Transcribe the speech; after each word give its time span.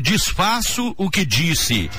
desfaço 0.00 0.94
o 0.96 1.10
que 1.10 1.24
disse 1.24 1.90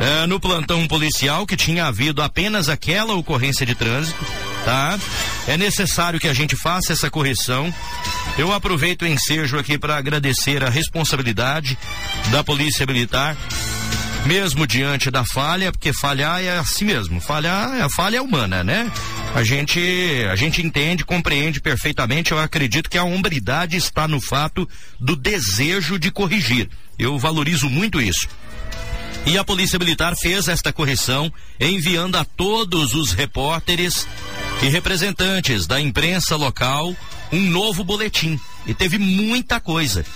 é, 0.00 0.26
no 0.26 0.40
plantão 0.40 0.88
policial 0.88 1.46
que 1.46 1.58
tinha 1.58 1.84
havido 1.84 2.22
apenas 2.22 2.70
aquela 2.70 3.14
ocorrência 3.14 3.66
de 3.66 3.74
trânsito, 3.74 4.24
tá? 4.64 4.98
É 5.46 5.58
necessário 5.58 6.18
que 6.18 6.26
a 6.26 6.32
gente 6.32 6.56
faça 6.56 6.94
essa 6.94 7.10
correção. 7.10 7.72
Eu 8.38 8.50
aproveito 8.50 9.02
o 9.02 9.06
ensejo 9.06 9.58
aqui 9.58 9.76
para 9.76 9.98
agradecer 9.98 10.64
a 10.64 10.70
responsabilidade 10.70 11.76
da 12.30 12.42
Polícia 12.42 12.86
Militar, 12.86 13.36
mesmo 14.24 14.66
diante 14.66 15.10
da 15.10 15.22
falha, 15.22 15.70
porque 15.70 15.92
falhar 15.92 16.40
é 16.40 16.56
assim 16.56 16.86
mesmo, 16.86 17.20
falhar, 17.20 17.78
a 17.82 17.90
falha 17.90 18.16
é 18.16 18.22
humana, 18.22 18.64
né? 18.64 18.90
A 19.34 19.42
gente, 19.42 19.78
a 20.30 20.36
gente 20.36 20.62
entende, 20.62 21.04
compreende 21.04 21.60
perfeitamente. 21.60 22.32
Eu 22.32 22.38
acredito 22.38 22.88
que 22.88 22.96
a 22.96 23.04
hombridade 23.04 23.76
está 23.76 24.08
no 24.08 24.20
fato 24.20 24.66
do 24.98 25.14
desejo 25.14 25.98
de 25.98 26.10
corrigir. 26.10 26.70
Eu 27.02 27.18
valorizo 27.18 27.68
muito 27.68 28.00
isso. 28.00 28.28
E 29.26 29.36
a 29.36 29.42
Polícia 29.42 29.78
Militar 29.78 30.14
fez 30.16 30.46
esta 30.46 30.72
correção, 30.72 31.32
enviando 31.60 32.16
a 32.16 32.24
todos 32.24 32.94
os 32.94 33.12
repórteres 33.12 34.06
e 34.62 34.68
representantes 34.68 35.66
da 35.66 35.80
imprensa 35.80 36.36
local 36.36 36.94
um 37.32 37.40
novo 37.40 37.82
boletim. 37.82 38.38
E 38.66 38.72
teve 38.72 38.98
muita 38.98 39.58
coisa. 39.58 40.06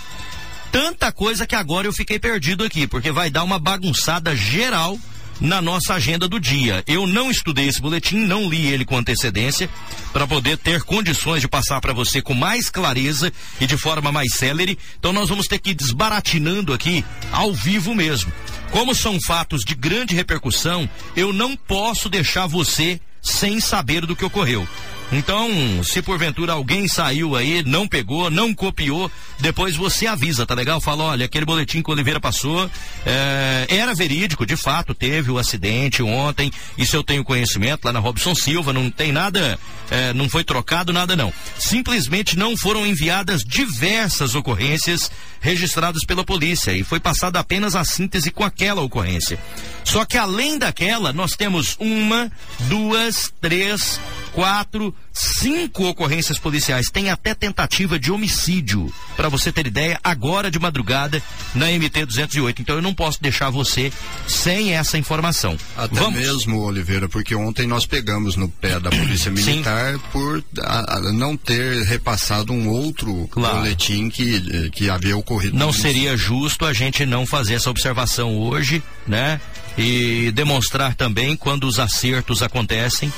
Tanta 0.71 1.11
coisa 1.11 1.45
que 1.45 1.55
agora 1.55 1.87
eu 1.87 1.93
fiquei 1.93 2.19
perdido 2.19 2.63
aqui, 2.63 2.87
porque 2.87 3.11
vai 3.11 3.29
dar 3.29 3.43
uma 3.43 3.59
bagunçada 3.59 4.33
geral 4.33 4.97
na 5.39 5.61
nossa 5.61 5.93
agenda 5.93 6.27
do 6.27 6.39
dia. 6.39 6.83
Eu 6.87 7.05
não 7.05 7.29
estudei 7.29 7.67
esse 7.67 7.81
boletim, 7.81 8.17
não 8.17 8.49
li 8.49 8.67
ele 8.67 8.85
com 8.85 8.97
antecedência, 8.97 9.69
para 10.11 10.27
poder 10.27 10.57
ter 10.57 10.83
condições 10.83 11.41
de 11.41 11.47
passar 11.47 11.79
para 11.81 11.93
você 11.93 12.21
com 12.21 12.33
mais 12.33 12.69
clareza 12.69 13.31
e 13.59 13.65
de 13.65 13.77
forma 13.77 14.11
mais 14.11 14.33
célere. 14.33 14.77
Então 14.99 15.13
nós 15.13 15.29
vamos 15.29 15.47
ter 15.47 15.59
que 15.59 15.71
ir 15.71 15.75
desbaratinando 15.75 16.73
aqui 16.73 17.03
ao 17.31 17.53
vivo 17.53 17.93
mesmo. 17.93 18.31
Como 18.71 18.93
são 18.93 19.19
fatos 19.19 19.63
de 19.63 19.75
grande 19.75 20.15
repercussão, 20.15 20.89
eu 21.15 21.31
não 21.31 21.55
posso 21.55 22.09
deixar 22.09 22.47
você 22.47 22.99
sem 23.21 23.59
saber 23.59 24.05
do 24.05 24.15
que 24.15 24.25
ocorreu. 24.25 24.67
Então, 25.11 25.49
se 25.83 26.01
porventura 26.01 26.51
alguém 26.53 26.85
saiu 26.87 27.35
aí, 27.35 27.63
não 27.65 27.87
pegou, 27.87 28.29
não 28.29 28.53
copiou, 28.53 29.09
depois 29.39 29.75
você 29.75 30.05
avisa, 30.05 30.45
tá 30.45 30.53
legal? 30.53 30.81
Fala, 30.81 31.05
olha, 31.05 31.25
aquele 31.25 31.45
boletim 31.45 31.81
que 31.81 31.89
o 31.89 31.93
Oliveira 31.93 32.19
passou 32.19 32.69
é, 33.05 33.65
era 33.69 33.93
verídico, 33.95 34.45
de 34.45 34.57
fato, 34.57 34.93
teve 34.93 35.31
o 35.31 35.37
acidente 35.37 36.03
ontem, 36.03 36.51
isso 36.77 36.95
eu 36.95 37.03
tenho 37.03 37.23
conhecimento 37.23 37.85
lá 37.85 37.93
na 37.93 37.99
Robson 37.99 38.35
Silva, 38.35 38.73
não 38.73 38.91
tem 38.91 39.13
nada, 39.13 39.57
é, 39.89 40.13
não 40.13 40.27
foi 40.27 40.43
trocado 40.43 40.91
nada 40.91 41.15
não. 41.15 41.31
Simplesmente 41.57 42.37
não 42.37 42.57
foram 42.57 42.85
enviadas 42.85 43.43
diversas 43.45 44.35
ocorrências 44.35 45.09
registradas 45.39 46.03
pela 46.03 46.25
polícia 46.25 46.71
e 46.71 46.83
foi 46.83 46.99
passada 46.99 47.39
apenas 47.39 47.75
a 47.75 47.85
síntese 47.85 48.29
com 48.29 48.43
aquela 48.43 48.81
ocorrência. 48.81 49.39
Só 49.85 50.03
que 50.03 50.17
além 50.17 50.57
daquela, 50.57 51.13
nós 51.13 51.31
temos 51.31 51.77
uma, 51.79 52.29
duas, 52.67 53.31
três, 53.39 53.99
quatro, 54.37 54.93
cinco 55.11 55.87
ocorrências 55.87 56.37
policiais. 56.37 56.91
Tem 56.93 57.09
até 57.09 57.33
tentativa 57.33 57.97
de 57.97 58.11
homicídio, 58.11 58.93
para 59.15 59.29
você 59.29 59.51
ter 59.51 59.65
ideia, 59.65 59.99
agora 60.03 60.51
de 60.51 60.59
madrugada 60.59 61.23
na 61.55 61.65
MT 61.71 62.05
208. 62.05 62.61
Então 62.61 62.75
eu 62.75 62.81
não 62.83 62.93
posso 62.93 63.19
deixar 63.19 63.49
você 63.49 63.91
sem 64.27 64.75
essa 64.75 64.95
informação. 64.95 65.57
Até 65.75 65.95
Vamos. 65.95 66.19
mesmo, 66.19 66.59
Oliveira, 66.59 67.09
porque 67.09 67.33
ontem 67.33 67.65
nós 67.65 67.87
pegamos 67.87 68.35
no 68.35 68.47
pé 68.47 68.79
da 68.79 68.91
Polícia 68.91 69.31
Militar 69.31 69.95
Sim. 69.95 70.01
por 70.11 70.43
a, 70.59 70.97
a 70.97 70.99
não 71.11 71.35
ter 71.35 71.81
repassado 71.85 72.53
um 72.53 72.69
outro 72.69 73.27
claro. 73.31 73.55
boletim 73.57 74.07
que, 74.07 74.69
que 74.69 74.87
havia 74.87 75.17
ocorrido. 75.17 75.57
Não 75.57 75.73
seria 75.73 76.15
justo 76.15 76.63
a 76.63 76.73
gente 76.73 77.07
não 77.07 77.25
fazer 77.25 77.55
essa 77.55 77.71
observação 77.71 78.37
hoje, 78.37 78.83
né? 79.07 79.41
E 79.75 80.31
demonstrar 80.31 80.93
também 80.93 81.35
quando 81.35 81.63
os 81.63 81.79
acertos 81.79 82.43
acontecem 82.43 83.11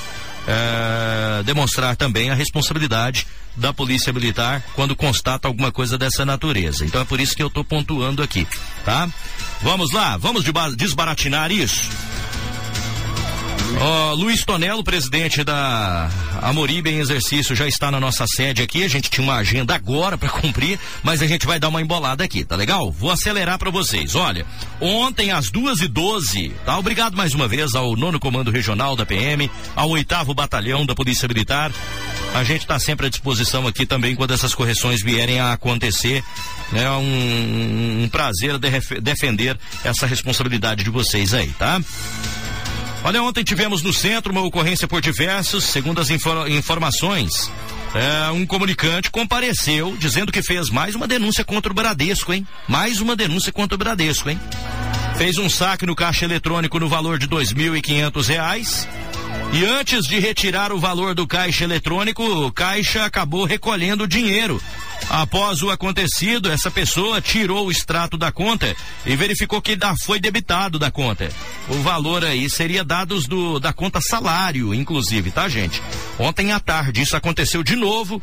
é, 0.50 1.42
demonstrar 1.44 1.94
também 1.96 2.30
a 2.30 2.34
responsabilidade 2.34 3.26
da 3.56 3.72
Polícia 3.72 4.12
Militar 4.12 4.62
quando 4.74 4.96
constata 4.96 5.46
alguma 5.46 5.70
coisa 5.70 5.96
dessa 5.96 6.24
natureza. 6.24 6.84
Então 6.84 7.00
é 7.00 7.04
por 7.04 7.20
isso 7.20 7.36
que 7.36 7.42
eu 7.42 7.46
estou 7.48 7.64
pontuando 7.64 8.22
aqui, 8.22 8.46
tá? 8.84 9.08
Vamos 9.62 9.92
lá, 9.92 10.16
vamos 10.16 10.44
desbaratinar 10.76 11.52
isso. 11.52 11.90
Ó, 13.78 14.14
Luiz 14.14 14.44
Tonelo, 14.44 14.82
presidente 14.82 15.44
da 15.44 16.10
Amoribe 16.42 16.90
em 16.90 16.98
exercício, 16.98 17.54
já 17.54 17.66
está 17.66 17.90
na 17.90 18.00
nossa 18.00 18.26
sede 18.26 18.62
aqui. 18.62 18.82
A 18.82 18.88
gente 18.88 19.10
tinha 19.10 19.24
uma 19.24 19.36
agenda 19.36 19.74
agora 19.74 20.18
para 20.18 20.28
cumprir, 20.28 20.78
mas 21.02 21.22
a 21.22 21.26
gente 21.26 21.46
vai 21.46 21.58
dar 21.60 21.68
uma 21.68 21.80
embolada 21.80 22.24
aqui, 22.24 22.44
tá 22.44 22.56
legal? 22.56 22.90
Vou 22.90 23.10
acelerar 23.10 23.58
para 23.58 23.70
vocês. 23.70 24.14
Olha, 24.14 24.44
ontem 24.80 25.30
às 25.30 25.50
duas 25.50 25.80
e 25.80 25.88
doze, 25.88 26.52
tá? 26.64 26.78
Obrigado 26.78 27.16
mais 27.16 27.34
uma 27.34 27.46
vez 27.46 27.74
ao 27.74 27.94
nono 27.96 28.18
comando 28.18 28.50
regional 28.50 28.96
da 28.96 29.06
PM, 29.06 29.50
ao 29.76 29.90
oitavo 29.90 30.34
batalhão 30.34 30.84
da 30.84 30.94
Polícia 30.94 31.28
Militar. 31.28 31.72
A 32.34 32.44
gente 32.44 32.62
está 32.62 32.78
sempre 32.78 33.06
à 33.06 33.10
disposição 33.10 33.66
aqui 33.66 33.84
também 33.84 34.14
quando 34.14 34.32
essas 34.32 34.54
correções 34.54 35.02
vierem 35.02 35.40
a 35.40 35.52
acontecer. 35.52 36.22
É 36.72 36.88
um, 36.90 38.04
um 38.04 38.08
prazer 38.08 38.58
de 38.58 39.00
defender 39.00 39.58
essa 39.82 40.06
responsabilidade 40.06 40.84
de 40.84 40.90
vocês 40.90 41.34
aí, 41.34 41.48
tá? 41.58 41.80
Olha, 43.02 43.22
ontem 43.22 43.42
tivemos 43.42 43.82
no 43.82 43.94
centro 43.94 44.30
uma 44.30 44.42
ocorrência 44.42 44.86
por 44.86 45.00
diversos, 45.00 45.64
segundo 45.64 46.00
as 46.00 46.10
infor 46.10 46.50
informações. 46.50 47.50
É, 47.94 48.30
um 48.30 48.46
comunicante 48.46 49.10
compareceu 49.10 49.96
dizendo 49.98 50.30
que 50.30 50.42
fez 50.42 50.68
mais 50.68 50.94
uma 50.94 51.08
denúncia 51.08 51.44
contra 51.44 51.72
o 51.72 51.74
Bradesco, 51.74 52.32
hein? 52.32 52.46
Mais 52.68 53.00
uma 53.00 53.16
denúncia 53.16 53.50
contra 53.50 53.74
o 53.74 53.78
Bradesco, 53.78 54.28
hein? 54.28 54.38
Fez 55.16 55.38
um 55.38 55.48
saque 55.48 55.86
no 55.86 55.96
caixa 55.96 56.26
eletrônico 56.26 56.78
no 56.78 56.88
valor 56.88 57.18
de 57.18 57.26
dois 57.26 57.52
mil 57.52 57.74
e 57.74 57.80
quinhentos 57.80 58.28
reais. 58.28 58.86
E 59.52 59.64
antes 59.64 60.06
de 60.06 60.18
retirar 60.20 60.70
o 60.70 60.78
valor 60.78 61.14
do 61.14 61.26
caixa 61.26 61.64
eletrônico, 61.64 62.22
o 62.22 62.52
caixa 62.52 63.04
acabou 63.04 63.44
recolhendo 63.44 64.04
o 64.04 64.08
dinheiro 64.08 64.62
Após 65.10 65.60
o 65.60 65.70
acontecido, 65.70 66.48
essa 66.52 66.70
pessoa 66.70 67.20
tirou 67.20 67.66
o 67.66 67.70
extrato 67.72 68.16
da 68.16 68.30
conta 68.30 68.76
e 69.04 69.16
verificou 69.16 69.60
que 69.60 69.76
foi 70.04 70.20
debitado 70.20 70.78
da 70.78 70.88
conta. 70.88 71.28
O 71.68 71.82
valor 71.82 72.24
aí 72.24 72.48
seria 72.48 72.84
dados 72.84 73.26
do, 73.26 73.58
da 73.58 73.72
conta 73.72 74.00
salário, 74.00 74.72
inclusive, 74.72 75.32
tá, 75.32 75.48
gente? 75.48 75.82
Ontem 76.16 76.52
à 76.52 76.60
tarde, 76.60 77.02
isso 77.02 77.16
aconteceu 77.16 77.64
de 77.64 77.74
novo 77.74 78.22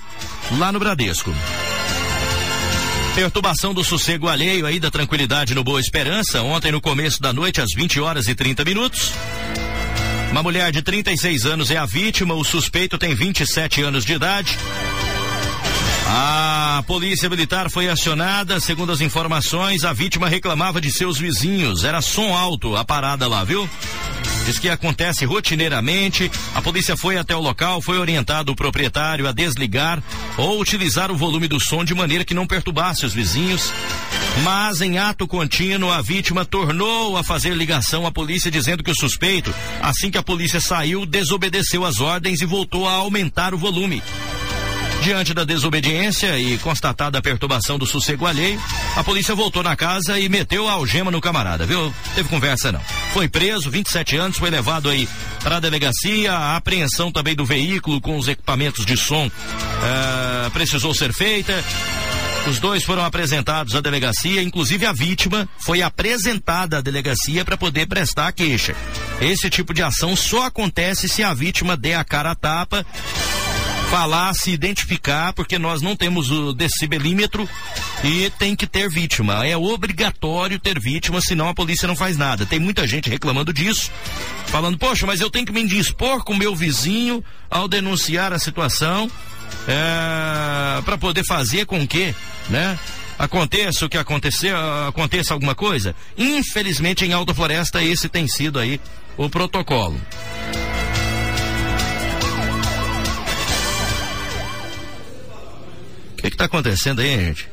lá 0.57 0.71
no 0.71 0.79
Bradesco. 0.79 1.35
Perturbação 3.13 3.73
do 3.73 3.83
sossego 3.83 4.29
alheio 4.29 4.65
aí 4.65 4.79
da 4.79 4.89
tranquilidade 4.89 5.53
no 5.53 5.65
Boa 5.65 5.81
Esperança, 5.81 6.41
ontem 6.41 6.71
no 6.71 6.79
começo 6.79 7.21
da 7.21 7.33
noite, 7.33 7.59
às 7.59 7.73
20 7.75 7.99
horas 7.99 8.29
e 8.29 8.35
30 8.35 8.63
minutos. 8.63 9.11
Uma 10.31 10.41
mulher 10.41 10.71
de 10.71 10.81
36 10.81 11.45
anos 11.45 11.69
é 11.69 11.75
a 11.75 11.85
vítima, 11.85 12.33
o 12.33 12.45
suspeito 12.45 12.97
tem 12.97 13.13
27 13.13 13.81
anos 13.81 14.05
de 14.05 14.13
idade. 14.13 14.57
A 16.09 16.83
polícia 16.87 17.29
militar 17.29 17.69
foi 17.69 17.89
acionada, 17.89 18.61
segundo 18.61 18.93
as 18.93 19.01
informações, 19.01 19.83
a 19.83 19.91
vítima 19.91 20.29
reclamava 20.29 20.79
de 20.79 20.89
seus 20.89 21.17
vizinhos, 21.17 21.83
era 21.83 22.01
som 22.01 22.33
alto 22.33 22.77
a 22.77 22.85
parada 22.85 23.27
lá, 23.27 23.43
viu? 23.43 23.69
Diz 24.45 24.57
que 24.57 24.69
acontece 24.69 25.25
rotineiramente. 25.25 26.31
A 26.55 26.61
polícia 26.61 26.95
foi 26.95 27.17
até 27.17 27.35
o 27.35 27.41
local, 27.41 27.81
foi 27.81 27.97
orientado 27.97 28.53
o 28.53 28.55
proprietário 28.55 29.27
a 29.27 29.33
desligar 29.33 30.01
ou 30.37 30.61
utilizar 30.61 31.11
o 31.11 31.17
volume 31.17 31.49
do 31.49 31.59
som 31.59 31.83
de 31.83 31.93
maneira 31.93 32.23
que 32.23 32.33
não 32.33 32.47
perturbasse 32.47 33.05
os 33.05 33.13
vizinhos. 33.13 33.73
Mas 34.43 34.79
em 34.79 34.97
ato 34.97 35.27
contínuo, 35.27 35.91
a 35.91 36.01
vítima 36.01 36.45
tornou 36.45 37.17
a 37.17 37.23
fazer 37.23 37.53
ligação 37.53 38.07
à 38.07 38.11
polícia 38.13 38.49
dizendo 38.49 38.81
que 38.81 38.91
o 38.91 38.95
suspeito, 38.95 39.53
assim 39.81 40.09
que 40.09 40.17
a 40.17 40.23
polícia 40.23 40.61
saiu, 40.61 41.05
desobedeceu 41.05 41.83
as 41.83 41.99
ordens 41.99 42.39
e 42.39 42.45
voltou 42.45 42.87
a 42.87 42.93
aumentar 42.93 43.53
o 43.53 43.57
volume. 43.57 44.01
Diante 45.01 45.33
da 45.33 45.43
desobediência 45.43 46.37
e 46.37 46.57
constatada 46.57 47.17
a 47.17 47.21
perturbação 47.21 47.77
do 47.77 47.85
sossego 47.85 48.25
alheio, 48.25 48.61
a 48.95 49.03
polícia 49.03 49.33
voltou 49.33 49.63
na 49.63 49.75
casa 49.75 50.19
e 50.19 50.27
meteu 50.27 50.67
a 50.67 50.73
algema 50.73 51.09
no 51.09 51.21
camarada, 51.21 51.65
viu? 51.65 51.93
Teve 52.13 52.27
conversa 52.27 52.71
não. 52.71 52.81
Foi 53.13 53.27
preso, 53.27 53.69
27 53.69 54.17
anos, 54.17 54.37
foi 54.37 54.49
levado 54.49 54.89
aí 54.89 55.07
para 55.41 55.57
a 55.57 55.59
delegacia. 55.59 56.33
A 56.33 56.57
apreensão 56.57 57.11
também 57.11 57.35
do 57.35 57.45
veículo 57.45 58.01
com 58.01 58.17
os 58.17 58.27
equipamentos 58.27 58.85
de 58.85 58.97
som 58.97 59.27
uh, 59.27 60.51
precisou 60.51 60.93
ser 60.93 61.13
feita. 61.13 61.63
Os 62.49 62.59
dois 62.59 62.83
foram 62.83 63.03
apresentados 63.03 63.75
à 63.75 63.81
delegacia, 63.81 64.41
inclusive 64.41 64.85
a 64.85 64.93
vítima 64.93 65.47
foi 65.59 65.81
apresentada 65.81 66.77
à 66.77 66.81
delegacia 66.81 67.43
para 67.43 67.57
poder 67.57 67.87
prestar 67.87 68.27
a 68.27 68.31
queixa. 68.31 68.73
Esse 69.19 69.49
tipo 69.49 69.73
de 69.73 69.83
ação 69.83 70.15
só 70.15 70.45
acontece 70.45 71.09
se 71.09 71.23
a 71.23 71.33
vítima 71.33 71.75
der 71.75 71.95
a 71.95 72.05
cara 72.05 72.31
a 72.31 72.35
tapa 72.35 72.85
falar, 73.89 74.33
se 74.33 74.51
identificar, 74.51 75.33
porque 75.33 75.57
nós 75.57 75.81
não 75.81 75.95
temos 75.95 76.29
o 76.29 76.53
decibelímetro 76.53 77.47
e 78.03 78.29
tem 78.31 78.55
que 78.55 78.67
ter 78.67 78.89
vítima. 78.89 79.45
É 79.45 79.55
obrigatório 79.55 80.59
ter 80.59 80.79
vítima, 80.79 81.21
senão 81.21 81.47
a 81.47 81.53
polícia 81.53 81.87
não 81.87 81.95
faz 81.95 82.17
nada. 82.17 82.45
Tem 82.45 82.59
muita 82.59 82.85
gente 82.85 83.09
reclamando 83.09 83.53
disso, 83.53 83.89
falando, 84.47 84.77
poxa, 84.77 85.05
mas 85.05 85.21
eu 85.21 85.29
tenho 85.29 85.45
que 85.45 85.51
me 85.51 85.61
indispor 85.61 86.23
com 86.23 86.35
meu 86.35 86.55
vizinho 86.55 87.23
ao 87.49 87.67
denunciar 87.67 88.33
a 88.33 88.39
situação 88.39 89.09
é, 89.67 90.81
para 90.81 90.97
poder 90.97 91.25
fazer 91.25 91.65
com 91.65 91.87
que, 91.87 92.13
né? 92.49 92.77
aconteça 93.17 93.85
o 93.85 93.89
que 93.89 93.97
acontecer, 93.97 94.53
aconteça 94.87 95.33
alguma 95.33 95.55
coisa. 95.55 95.95
Infelizmente 96.17 97.05
em 97.05 97.13
Alta 97.13 97.33
Floresta 97.33 97.81
esse 97.81 98.07
tem 98.07 98.27
sido 98.27 98.59
aí 98.59 98.79
o 99.17 99.29
protocolo. 99.29 99.99
Que 106.37 106.43
está 106.43 106.45
acontecendo 106.45 107.01
aí, 107.01 107.09
gente? 107.09 107.49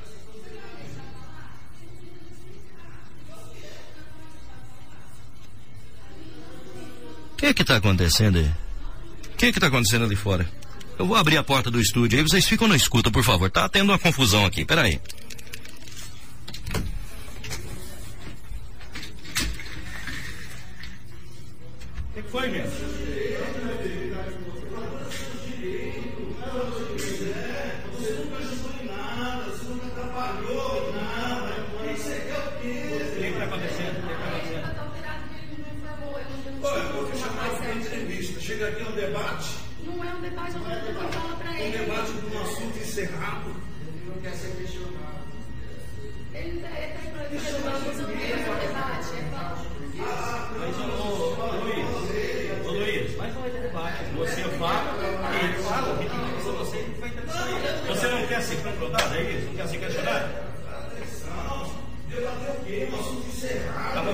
O 7.33 7.37
que 7.37 7.63
está 7.63 7.77
acontecendo 7.77 8.39
aí? 8.39 8.53
O 9.33 9.37
que 9.37 9.47
está 9.47 9.69
acontecendo 9.69 10.05
ali 10.05 10.17
fora? 10.17 10.47
Eu 10.99 11.07
vou 11.07 11.17
abrir 11.17 11.39
a 11.39 11.43
porta 11.43 11.71
do 11.71 11.81
estúdio 11.81 12.19
aí, 12.19 12.23
vocês 12.23 12.47
ficam 12.47 12.69
na 12.69 12.77
escuta, 12.77 13.11
por 13.11 13.25
favor. 13.25 13.51
Tá 13.51 13.69
tendo 13.71 13.91
uma 13.91 13.99
confusão 13.99 14.45
aqui, 14.45 14.67
peraí. 14.67 15.01
O 22.11 22.23
que 22.23 22.23
foi, 22.31 22.51
gente? 22.51 22.94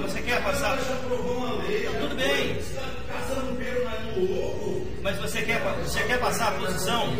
Você 0.02 0.22
quer 0.22 0.42
passar? 0.42 0.78
Já 0.78 0.94
aprovou 0.94 1.36
uma 1.36 1.62
lei. 1.62 1.88
Tudo 2.00 2.16
bem. 2.16 2.60
No 4.16 4.22
ovo. 4.42 4.86
Mas 5.02 5.16
você 5.18 5.42
quer, 5.42 5.60
você 5.60 6.02
quer 6.04 6.18
passar 6.20 6.48
a 6.48 6.52
posição 6.52 7.14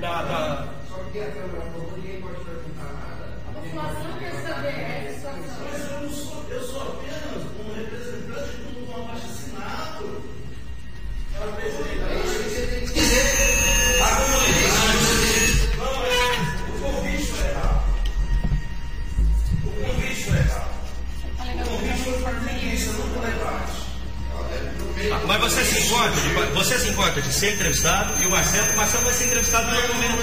da. 0.00 0.22
da. 0.22 0.68
Só 0.88 0.94
porque 0.96 1.18
a 1.18 1.30
Câmara 1.30 1.58
aprovou, 1.58 1.92
ninguém 1.96 2.20
pode 2.20 2.36
perguntar 2.36 2.92
nada. 2.94 3.38
A 3.48 3.52
população 3.52 4.18
quer 4.18 4.32
saber 4.42 4.68
essa 4.68 5.32
situação. 5.32 5.66
Mas 5.70 6.02
eu, 6.02 6.10
sou, 6.10 6.44
eu 6.50 6.62
sou 6.62 6.82
apenas 6.82 7.44
um 7.58 7.74
representante 7.74 8.56
um 8.88 9.02
abaixo 9.02 9.26
assinado. 9.26 10.22
Presidente. 11.56 11.79
Mas 25.40 25.52
você 25.54 25.64
se 25.64 25.80
importa, 25.86 26.20
de, 26.20 26.28
você 26.52 26.78
se 26.78 26.88
importa 26.88 27.22
de 27.22 27.32
ser 27.32 27.54
entrevistado 27.54 28.22
e 28.22 28.26
o 28.26 28.30
Marcelo, 28.30 28.72
o 28.72 28.76
Marcelo 28.76 29.04
vai 29.04 29.14
ser 29.14 29.24
entrevistado 29.24 29.70
no 29.70 29.76
outro 29.76 29.94
momento. 29.94 30.18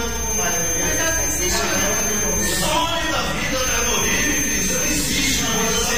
O 2.33 2.43
sonho 2.43 3.11
da 3.11 3.21
vida 3.33 3.57
da 3.65 3.89
Bolívia, 3.89 4.61
isso 4.61 4.77
existe 4.85 5.41
na 5.41 5.49
você. 5.71 5.95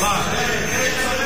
Vai. 0.00 0.20
Obrigado, 0.20 1.21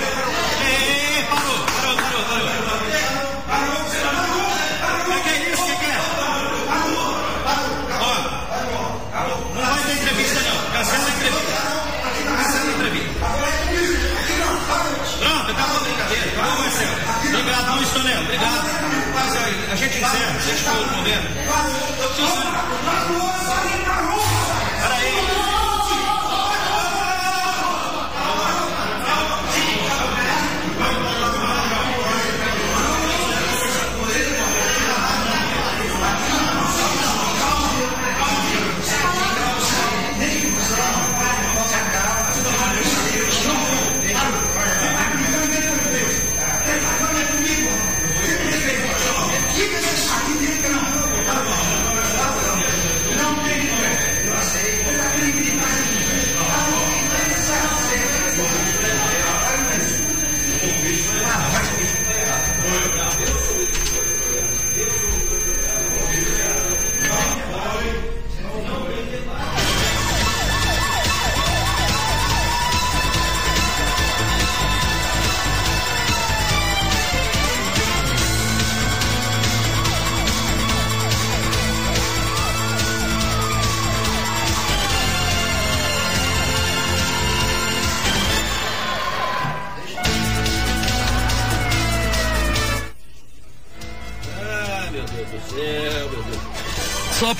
deixa 20.76 21.20
o 21.20 21.25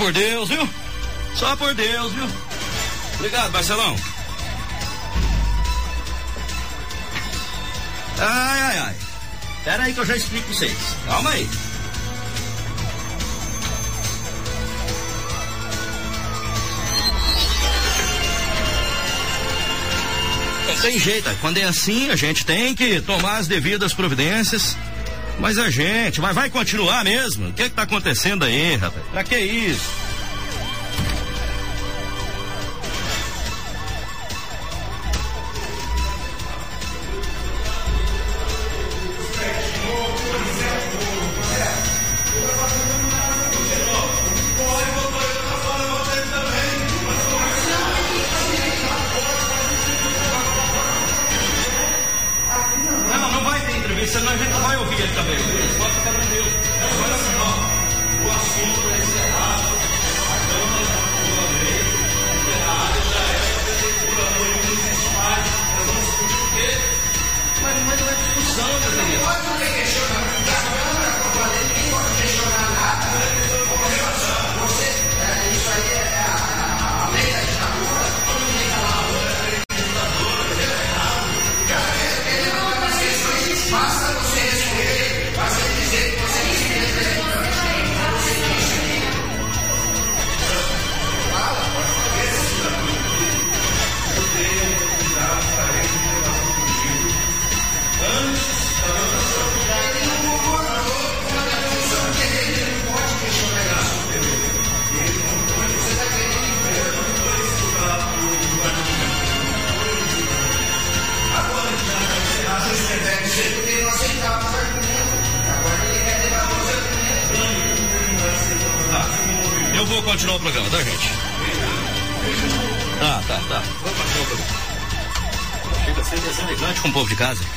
por 0.06 0.12
Deus, 0.12 0.48
viu? 0.48 0.68
Só 1.34 1.56
por 1.56 1.75
Deus, 1.75 2.12
viu? 2.12 2.28
Obrigado, 3.14 3.50
Marcelão. 3.50 3.96
Ai, 8.20 8.60
ai, 8.60 8.78
ai. 8.78 8.96
Pera 9.64 9.82
aí 9.82 9.92
que 9.92 9.98
eu 9.98 10.06
já 10.06 10.16
explico 10.16 10.46
pra 10.46 10.54
vocês. 10.54 10.78
Calma 11.06 11.30
aí. 11.30 11.48
Não 20.68 20.82
tem 20.82 20.98
jeito, 21.00 21.36
quando 21.40 21.58
é 21.58 21.64
assim, 21.64 22.10
a 22.10 22.16
gente 22.16 22.46
tem 22.46 22.76
que 22.76 23.00
tomar 23.00 23.38
as 23.38 23.48
devidas 23.48 23.92
providências 23.92 24.76
mas 25.38 25.58
a 25.58 25.68
gente, 25.70 26.20
mas 26.20 26.34
vai 26.34 26.48
continuar 26.48 27.04
mesmo? 27.04 27.48
O 27.48 27.52
que, 27.52 27.64
é 27.64 27.68
que 27.68 27.75
tá 27.75 27.82
acontecendo 27.82 28.44
aí, 28.44 28.75
rapaz? 28.76 29.04
Pra 29.12 29.22
que 29.22 29.36
isso? 29.38 29.84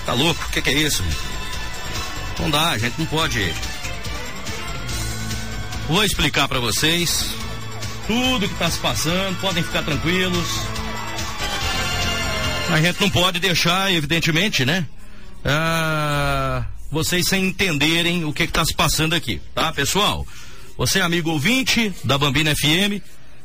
Tá 0.10 0.16
louco? 0.16 0.44
O 0.44 0.50
que, 0.50 0.60
que 0.60 0.72
é 0.72 0.74
isso? 0.74 1.04
Não 2.40 2.50
dá, 2.50 2.70
a 2.70 2.78
gente 2.80 2.96
não 2.98 3.06
pode. 3.06 3.54
Vou 5.88 6.04
explicar 6.04 6.48
para 6.48 6.60
vocês 6.60 7.30
tudo 8.08 8.48
que 8.48 8.54
está 8.56 8.72
se 8.72 8.80
passando, 8.80 9.40
podem 9.40 9.62
ficar 9.62 9.84
tranquilos. 9.84 10.48
A 12.72 12.82
gente 12.82 13.00
não 13.00 13.10
pode 13.12 13.40
deixar, 13.40 13.94
evidentemente, 13.94 14.66
né? 14.66 14.88
Ah, 15.46 16.66
vocês 16.90 17.28
sem 17.28 17.46
entenderem 17.46 18.26
o 18.26 18.34
que 18.34 18.46
está 18.46 18.66
se 18.66 18.74
passando 18.74 19.14
aqui, 19.14 19.40
tá, 19.54 19.72
pessoal? 19.72 20.26
Você, 20.76 21.02
amigo 21.02 21.30
ouvinte 21.30 21.94
da 22.04 22.18
Bambina 22.18 22.56
FM, 22.56 23.00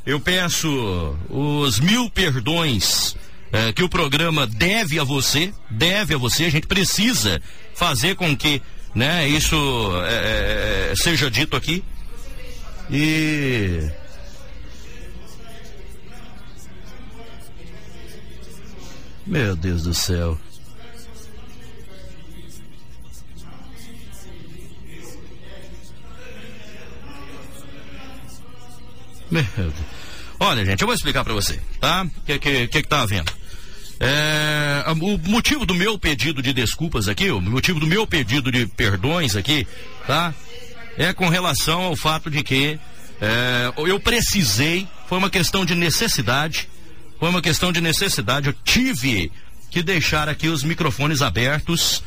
eu 0.07 0.19
peço 0.19 1.15
os 1.29 1.79
mil 1.79 2.09
perdões 2.09 3.15
eh, 3.55 3.73
que 3.73 3.85
o 3.85 3.89
programa 3.89 4.49
deve 4.49 4.99
a 4.99 5.05
você, 5.05 5.55
deve 5.71 6.13
a 6.13 6.19
você. 6.19 6.47
A 6.47 6.51
gente 6.51 6.67
precisa 6.67 7.41
fazer 7.73 8.17
com 8.17 8.37
que, 8.37 8.61
né, 8.93 9.29
isso 9.29 9.57
eh, 10.07 10.91
eh, 10.91 10.95
seja 10.97 11.31
dito 11.31 11.57
aqui. 11.57 11.83
E 12.91 13.89
Meu 19.25 19.57
Deus 19.57 19.85
do 19.85 19.95
céu. 19.95 20.39
Meu 29.31 29.45
Deus. 29.57 29.75
Olha, 30.39 30.65
gente, 30.65 30.83
eu 30.83 30.87
vou 30.87 30.95
explicar 30.95 31.25
para 31.25 31.33
você, 31.33 31.59
tá? 31.81 32.05
O 32.05 32.21
que, 32.23 32.39
que, 32.39 32.69
que, 32.69 32.83
que 32.83 32.89
tá 32.89 33.01
havendo? 33.01 33.44
É, 34.07 34.85
o 34.91 35.31
motivo 35.31 35.65
do 35.65 35.75
meu 35.75 35.99
pedido 35.99 36.43
de 36.43 36.53
desculpas 36.53 37.09
aqui, 37.09 37.31
o 37.31 37.41
motivo 37.41 37.81
do 37.81 37.87
meu 37.87 38.07
pedido 38.07 38.53
de 38.53 38.67
perdões 38.67 39.35
aqui, 39.35 39.67
tá? 40.07 40.35
É 40.99 41.15
com 41.15 41.31
relação 41.31 41.81
ao 41.81 41.97
fato 41.97 42.31
de 42.31 42.43
que 42.43 42.79
é, 43.19 43.73
eu 43.79 43.99
precisei, 43.99 44.87
foi 45.09 45.17
uma 45.17 45.31
questão 45.31 45.65
de 45.65 45.75
necessidade, 45.75 46.69
foi 47.19 47.31
uma 47.31 47.41
questão 47.41 47.73
de 47.73 47.81
necessidade. 47.81 48.49
Eu 48.49 48.55
tive 48.63 49.33
que 49.71 49.83
deixar 49.83 50.29
aqui 50.29 50.49
os 50.49 50.63
microfones 50.63 51.23
abertos. 51.23 52.05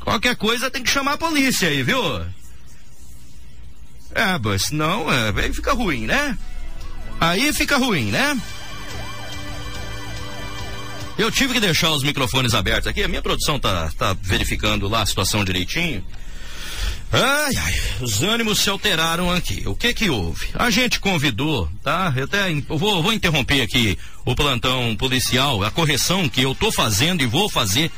Qualquer 0.00 0.36
coisa 0.36 0.70
tem 0.70 0.82
que 0.82 0.90
chamar 0.90 1.12
a 1.12 1.18
polícia 1.18 1.68
aí, 1.68 1.82
viu? 1.82 2.02
É, 4.14 4.38
mas 4.42 4.62
senão 4.62 5.12
é, 5.12 5.28
aí 5.42 5.52
fica 5.52 5.74
ruim, 5.74 6.06
né? 6.06 6.38
Aí 7.20 7.52
fica 7.52 7.76
ruim, 7.76 8.10
né? 8.10 8.40
Eu 11.16 11.30
tive 11.30 11.54
que 11.54 11.60
deixar 11.60 11.90
os 11.90 12.02
microfones 12.02 12.54
abertos 12.54 12.88
aqui. 12.88 13.02
A 13.02 13.08
minha 13.08 13.22
produção 13.22 13.58
tá, 13.58 13.90
tá 13.96 14.16
verificando 14.20 14.88
lá 14.88 15.02
a 15.02 15.06
situação 15.06 15.44
direitinho. 15.44 16.04
Ai, 17.12 17.52
ai, 17.56 17.74
os 18.00 18.22
ânimos 18.22 18.60
se 18.60 18.68
alteraram 18.68 19.30
aqui. 19.30 19.62
O 19.66 19.76
que 19.76 19.94
que 19.94 20.10
houve? 20.10 20.48
A 20.54 20.68
gente 20.70 20.98
convidou, 20.98 21.70
tá? 21.82 22.12
Eu 22.16 22.24
até 22.24 22.50
eu 22.50 22.76
vou, 22.76 23.00
vou 23.00 23.12
interromper 23.12 23.60
aqui 23.60 23.96
o 24.24 24.34
plantão 24.34 24.96
policial, 24.96 25.62
a 25.62 25.70
correção 25.70 26.28
que 26.28 26.42
eu 26.42 26.54
tô 26.56 26.72
fazendo 26.72 27.22
e 27.22 27.26
vou 27.26 27.48
fazer 27.48 27.90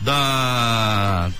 da 0.00 1.30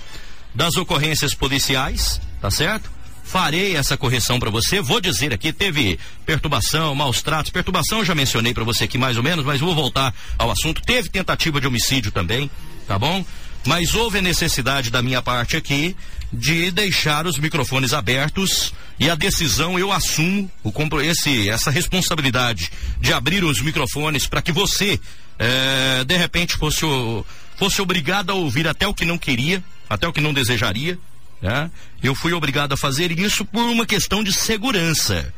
das 0.54 0.76
ocorrências 0.76 1.34
policiais, 1.34 2.20
tá 2.40 2.50
certo? 2.50 2.90
Farei 3.26 3.76
essa 3.76 3.96
correção 3.96 4.38
para 4.38 4.50
você. 4.50 4.80
Vou 4.80 5.00
dizer 5.00 5.32
aqui, 5.32 5.52
teve 5.52 5.98
perturbação, 6.24 6.94
maus 6.94 7.20
tratos. 7.22 7.50
Perturbação 7.50 8.04
já 8.04 8.14
mencionei 8.14 8.54
para 8.54 8.62
você 8.62 8.84
aqui 8.84 8.96
mais 8.96 9.16
ou 9.16 9.22
menos, 9.22 9.44
mas 9.44 9.60
vou 9.60 9.74
voltar 9.74 10.14
ao 10.38 10.48
assunto. 10.48 10.80
Teve 10.80 11.08
tentativa 11.08 11.60
de 11.60 11.66
homicídio 11.66 12.12
também, 12.12 12.48
tá 12.86 12.96
bom? 12.96 13.24
Mas 13.66 13.94
houve 13.94 14.18
a 14.18 14.22
necessidade 14.22 14.90
da 14.90 15.02
minha 15.02 15.20
parte 15.20 15.56
aqui 15.56 15.96
de 16.32 16.70
deixar 16.70 17.26
os 17.26 17.36
microfones 17.36 17.92
abertos 17.92 18.72
e 18.98 19.10
a 19.10 19.16
decisão 19.16 19.76
eu 19.76 19.90
assumo 19.90 20.48
o 20.62 20.72
esse, 21.00 21.50
essa 21.50 21.70
responsabilidade 21.70 22.70
de 23.00 23.12
abrir 23.12 23.42
os 23.42 23.60
microfones 23.60 24.28
para 24.28 24.40
que 24.40 24.52
você 24.52 25.00
é, 25.36 26.04
de 26.04 26.16
repente 26.16 26.56
fosse, 26.56 26.86
fosse 27.56 27.82
obrigado 27.82 28.30
a 28.30 28.34
ouvir 28.34 28.68
até 28.68 28.86
o 28.86 28.94
que 28.94 29.04
não 29.04 29.18
queria, 29.18 29.62
até 29.90 30.06
o 30.06 30.12
que 30.12 30.20
não 30.20 30.32
desejaria. 30.32 30.96
Né? 31.40 31.70
Eu 32.02 32.14
fui 32.14 32.32
obrigado 32.32 32.72
a 32.72 32.76
fazer 32.76 33.10
isso 33.18 33.44
por 33.44 33.62
uma 33.62 33.86
questão 33.86 34.22
de 34.22 34.32
segurança. 34.32 35.32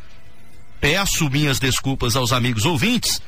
Peço 0.81 1.29
minhas 1.29 1.59
desculpas 1.59 2.17
aos 2.17 2.33
amigos 2.33 2.65
ouvintes 2.65 3.21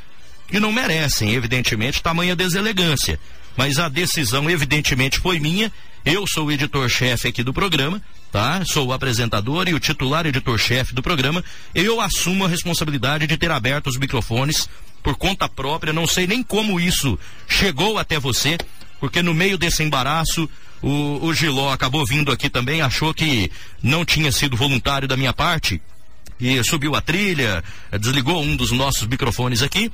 que 0.47 0.61
não 0.61 0.73
merecem, 0.73 1.35
evidentemente, 1.35 2.03
tamanha 2.03 2.35
deselegância. 2.35 3.19
Mas 3.57 3.79
a 3.79 3.89
decisão, 3.89 4.49
evidentemente, 4.49 5.19
foi 5.19 5.39
minha 5.41 5.73
eu 6.05 6.25
sou 6.27 6.47
o 6.47 6.53
editor-chefe 6.53 7.29
aqui 7.29 7.43
do 7.43 7.53
programa, 7.53 8.01
tá? 8.33 8.65
Sou 8.65 8.89
o 8.89 8.93
apresentador 8.93 9.69
e 9.69 9.75
o 9.75 9.81
titular 9.81 10.25
editor-chefe 10.25 10.95
do 10.95 11.03
programa. 11.03 11.45
Eu 11.75 12.01
assumo 12.01 12.47
a 12.47 12.49
responsabilidade 12.49 13.27
de 13.27 13.37
ter 13.37 13.51
aberto 13.51 13.89
os 13.89 13.99
microfones 13.99 14.67
por 15.03 15.15
conta 15.17 15.47
própria. 15.47 15.93
Não 15.93 16.07
sei 16.07 16.27
nem 16.27 16.43
como 16.43 16.81
isso 16.81 17.19
chegou 17.47 17.99
até 17.99 18.19
você, 18.19 18.57
porque 19.01 19.23
no 19.23 19.35
meio 19.35 19.59
desse 19.59 19.83
embaraço 19.83 20.49
o, 20.83 21.27
o 21.27 21.35
Giló 21.35 21.73
acabou 21.73 22.07
vindo 22.07 22.31
aqui 22.31 22.49
também, 22.49 22.83
achou 22.83 23.13
que 23.13 23.51
não 23.83 24.05
tinha 24.05 24.31
sido 24.31 24.57
voluntário 24.57 25.09
da 25.09 25.17
minha 25.17 25.33
parte 25.33 25.81
e 26.39 26.63
subiu 26.65 26.95
a 26.95 27.01
trilha, 27.01 27.63
desligou 27.99 28.43
um 28.43 28.57
dos 28.57 28.71
nossos 28.71 29.07
microfones 29.07 29.63
aqui. 29.63 29.91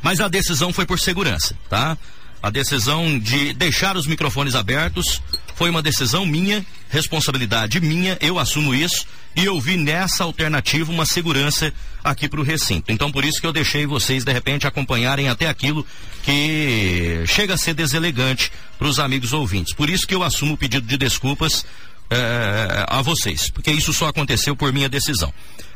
Mas 0.00 0.20
a 0.20 0.28
decisão 0.28 0.72
foi 0.72 0.86
por 0.86 0.98
segurança, 0.98 1.56
tá? 1.68 1.96
A 2.42 2.50
decisão 2.50 3.20
de 3.20 3.52
deixar 3.52 3.96
os 3.96 4.04
microfones 4.04 4.56
abertos 4.56 5.22
foi 5.54 5.70
uma 5.70 5.80
decisão 5.80 6.26
minha, 6.26 6.66
responsabilidade 6.90 7.80
minha, 7.80 8.18
eu 8.20 8.36
assumo 8.36 8.74
isso 8.74 9.06
e 9.36 9.44
eu 9.44 9.60
vi 9.60 9.76
nessa 9.76 10.24
alternativa 10.24 10.90
uma 10.90 11.06
segurança 11.06 11.72
aqui 12.02 12.28
para 12.28 12.40
o 12.40 12.42
recinto. 12.42 12.90
Então 12.90 13.12
por 13.12 13.24
isso 13.24 13.40
que 13.40 13.46
eu 13.46 13.52
deixei 13.52 13.86
vocês 13.86 14.24
de 14.24 14.32
repente 14.32 14.66
acompanharem 14.66 15.28
até 15.28 15.48
aquilo 15.48 15.86
que 16.24 17.22
chega 17.28 17.54
a 17.54 17.56
ser 17.56 17.74
deselegante 17.74 18.50
para 18.76 18.88
os 18.88 18.98
amigos 18.98 19.32
ouvintes. 19.32 19.72
Por 19.72 19.88
isso 19.88 20.04
que 20.04 20.14
eu 20.14 20.24
assumo 20.24 20.54
o 20.54 20.58
pedido 20.58 20.84
de 20.84 20.96
desculpas 20.96 21.64
eh, 22.10 22.86
a 22.88 23.00
vocês, 23.02 23.50
porque 23.50 23.70
isso 23.70 23.92
só 23.92 24.08
aconteceu 24.08 24.56
por 24.56 24.72
minha 24.72 24.88
decisão. 24.88 25.32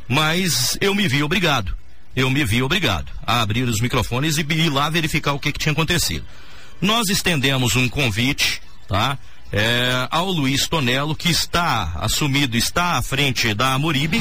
Mas 0.08 0.76
eu 0.80 0.96
me 0.96 1.06
vi 1.06 1.22
obrigado, 1.22 1.76
eu 2.16 2.28
me 2.28 2.44
vi 2.44 2.60
obrigado 2.60 3.12
a 3.24 3.40
abrir 3.40 3.68
os 3.68 3.80
microfones 3.80 4.36
e 4.36 4.40
ir 4.40 4.68
lá 4.68 4.90
verificar 4.90 5.32
o 5.32 5.38
que, 5.38 5.52
que 5.52 5.60
tinha 5.60 5.72
acontecido 5.72 6.24
nós 6.80 7.08
estendemos 7.08 7.76
um 7.76 7.88
convite, 7.88 8.60
tá? 8.88 9.18
É, 9.52 10.08
ao 10.10 10.30
Luiz 10.30 10.66
Tonelo, 10.66 11.14
que 11.14 11.30
está 11.30 11.92
assumido, 12.00 12.56
está 12.56 12.98
à 12.98 13.02
frente 13.02 13.54
da 13.54 13.74
Amuribe, 13.74 14.20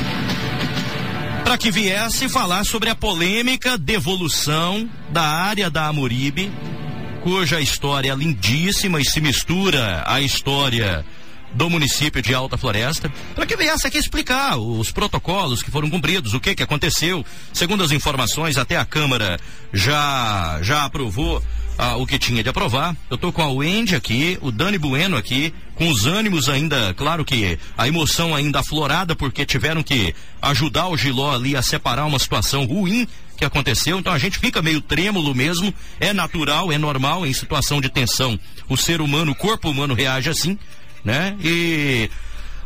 para 1.43 1.57
que 1.57 1.71
viesse 1.71 2.29
falar 2.29 2.63
sobre 2.63 2.89
a 2.89 2.95
polêmica 2.95 3.77
devolução 3.77 4.89
da 5.09 5.23
área 5.23 5.69
da 5.69 5.87
Amuribe, 5.87 6.51
cuja 7.21 7.59
história 7.59 8.11
é 8.11 8.15
lindíssima 8.15 9.01
e 9.01 9.05
se 9.05 9.19
mistura 9.19 10.03
à 10.05 10.21
história 10.21 11.03
do 11.53 11.69
município 11.69 12.21
de 12.21 12.33
Alta 12.33 12.57
Floresta, 12.57 13.11
para 13.33 13.45
que 13.45 13.55
viesse 13.55 13.87
aqui 13.87 13.97
explicar 13.97 14.57
os 14.57 14.91
protocolos 14.91 15.63
que 15.63 15.71
foram 15.71 15.89
cumpridos, 15.89 16.33
o 16.33 16.39
que 16.39 16.53
que 16.53 16.63
aconteceu. 16.63 17.25
Segundo 17.53 17.83
as 17.83 17.91
informações, 17.91 18.57
até 18.57 18.77
a 18.77 18.85
Câmara 18.85 19.39
já 19.73 20.59
já 20.61 20.85
aprovou 20.85 21.41
ah, 21.77 21.95
o 21.97 22.05
que 22.05 22.17
tinha 22.17 22.43
de 22.43 22.49
aprovar. 22.49 22.95
Eu 23.09 23.17
tô 23.17 23.31
com 23.31 23.41
a 23.41 23.49
Wendy 23.49 23.95
aqui, 23.95 24.37
o 24.41 24.51
Dani 24.51 24.77
Bueno 24.77 25.17
aqui, 25.17 25.53
com 25.75 25.89
os 25.89 26.05
ânimos 26.05 26.47
ainda, 26.47 26.93
claro 26.93 27.25
que 27.25 27.59
a 27.77 27.87
emoção 27.87 28.33
ainda 28.33 28.59
aflorada, 28.59 29.15
porque 29.15 29.45
tiveram 29.45 29.83
que 29.83 30.15
ajudar 30.41 30.87
o 30.87 30.97
Giló 30.97 31.33
ali 31.33 31.55
a 31.55 31.61
separar 31.61 32.05
uma 32.05 32.19
situação 32.19 32.65
ruim 32.65 33.07
que 33.37 33.45
aconteceu. 33.45 33.99
Então 33.99 34.13
a 34.13 34.17
gente 34.17 34.39
fica 34.39 34.61
meio 34.61 34.81
trêmulo 34.81 35.35
mesmo. 35.35 35.73
É 35.99 36.13
natural, 36.13 36.71
é 36.71 36.77
normal 36.77 37.25
em 37.25 37.33
situação 37.33 37.81
de 37.81 37.89
tensão. 37.89 38.39
O 38.69 38.77
ser 38.77 39.01
humano, 39.01 39.33
o 39.33 39.35
corpo 39.35 39.69
humano 39.69 39.93
reage 39.93 40.29
assim, 40.29 40.57
né? 41.03 41.35
E 41.43 42.09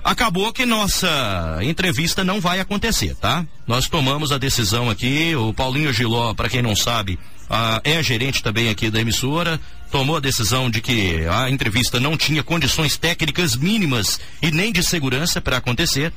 acabou 0.04 0.54
que 0.54 0.66
nossa 0.66 1.60
entrevista 1.62 2.24
não 2.24 2.40
vai 2.40 2.60
acontecer, 2.60 3.16
tá? 3.16 3.46
Nós 3.68 3.88
tomamos 3.88 4.32
a 4.32 4.38
decisão 4.38 4.90
aqui, 4.90 5.36
o 5.36 5.54
Paulinho 5.54 5.94
Giló, 5.94 6.34
para 6.34 6.50
quem 6.50 6.62
não 6.62 6.76
sabe, 6.76 7.20
ah, 7.50 7.82
é 7.84 8.02
gerente 8.04 8.44
também 8.44 8.70
aqui 8.70 8.90
da 8.90 9.02
emissora, 9.02 9.60
tomou 9.92 10.18
a 10.18 10.20
decisão 10.20 10.70
de 10.70 10.82
que 10.82 11.26
a 11.26 11.50
entrevista 11.50 12.00
não 12.00 12.16
tinha 12.16 12.44
condições 12.44 12.98
técnicas 12.98 13.56
mínimas 13.56 14.20
e 14.42 14.52
nem 14.52 14.72
de 14.72 14.84
segurança 14.84 15.42
para 15.42 15.58
acontecer, 15.58 16.14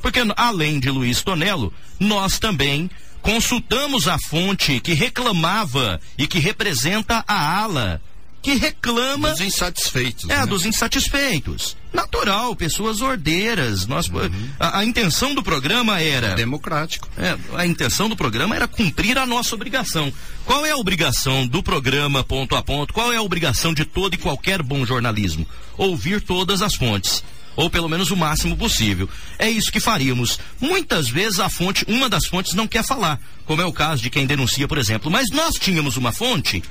porque 0.00 0.20
além 0.36 0.78
de 0.78 0.90
Luiz 0.90 1.22
Tonelo, 1.22 1.72
nós 1.98 2.38
também 2.38 2.88
consultamos 3.20 4.06
a 4.06 4.18
fonte 4.18 4.78
que 4.78 4.92
reclamava 4.92 6.00
e 6.16 6.26
que 6.26 6.38
representa 6.38 7.24
a 7.26 7.58
ala 7.58 8.00
que 8.46 8.54
reclama 8.54 9.30
dos 9.30 9.40
insatisfeitos. 9.40 10.30
É, 10.30 10.38
né? 10.38 10.46
dos 10.46 10.64
insatisfeitos. 10.64 11.76
Natural, 11.96 12.54
pessoas 12.54 13.00
ordeiras. 13.00 13.86
Nós, 13.86 14.08
uhum. 14.08 14.30
a, 14.60 14.80
a, 14.80 14.84
intenção 14.84 15.34
do 15.34 15.42
programa 15.42 16.00
era. 16.00 16.34
Democrático. 16.34 17.08
É, 17.16 17.36
a 17.56 17.66
intenção 17.66 18.08
do 18.08 18.16
programa 18.16 18.54
era 18.54 18.68
cumprir 18.68 19.18
a 19.18 19.26
nossa 19.26 19.54
obrigação. 19.54 20.12
Qual 20.44 20.64
é 20.64 20.70
a 20.70 20.76
obrigação 20.76 21.46
do 21.46 21.62
programa 21.62 22.22
ponto 22.22 22.54
a 22.54 22.62
ponto? 22.62 22.94
Qual 22.94 23.12
é 23.12 23.16
a 23.16 23.22
obrigação 23.22 23.74
de 23.74 23.84
todo 23.84 24.14
e 24.14 24.18
qualquer 24.18 24.62
bom 24.62 24.84
jornalismo? 24.86 25.46
Ouvir 25.76 26.20
todas 26.20 26.62
as 26.62 26.74
fontes 26.74 27.24
ou 27.56 27.70
pelo 27.70 27.88
menos 27.88 28.10
o 28.10 28.16
máximo 28.16 28.54
possível. 28.54 29.08
É 29.38 29.48
isso 29.48 29.72
que 29.72 29.80
faríamos. 29.80 30.38
Muitas 30.60 31.08
vezes 31.08 31.40
a 31.40 31.48
fonte, 31.48 31.86
uma 31.88 32.06
das 32.06 32.26
fontes 32.26 32.52
não 32.52 32.68
quer 32.68 32.84
falar, 32.84 33.18
como 33.46 33.62
é 33.62 33.64
o 33.64 33.72
caso 33.72 34.02
de 34.02 34.10
quem 34.10 34.26
denuncia, 34.26 34.68
por 34.68 34.76
exemplo. 34.76 35.10
Mas 35.10 35.30
nós 35.30 35.54
tínhamos 35.54 35.96
uma 35.96 36.12
fonte 36.12 36.62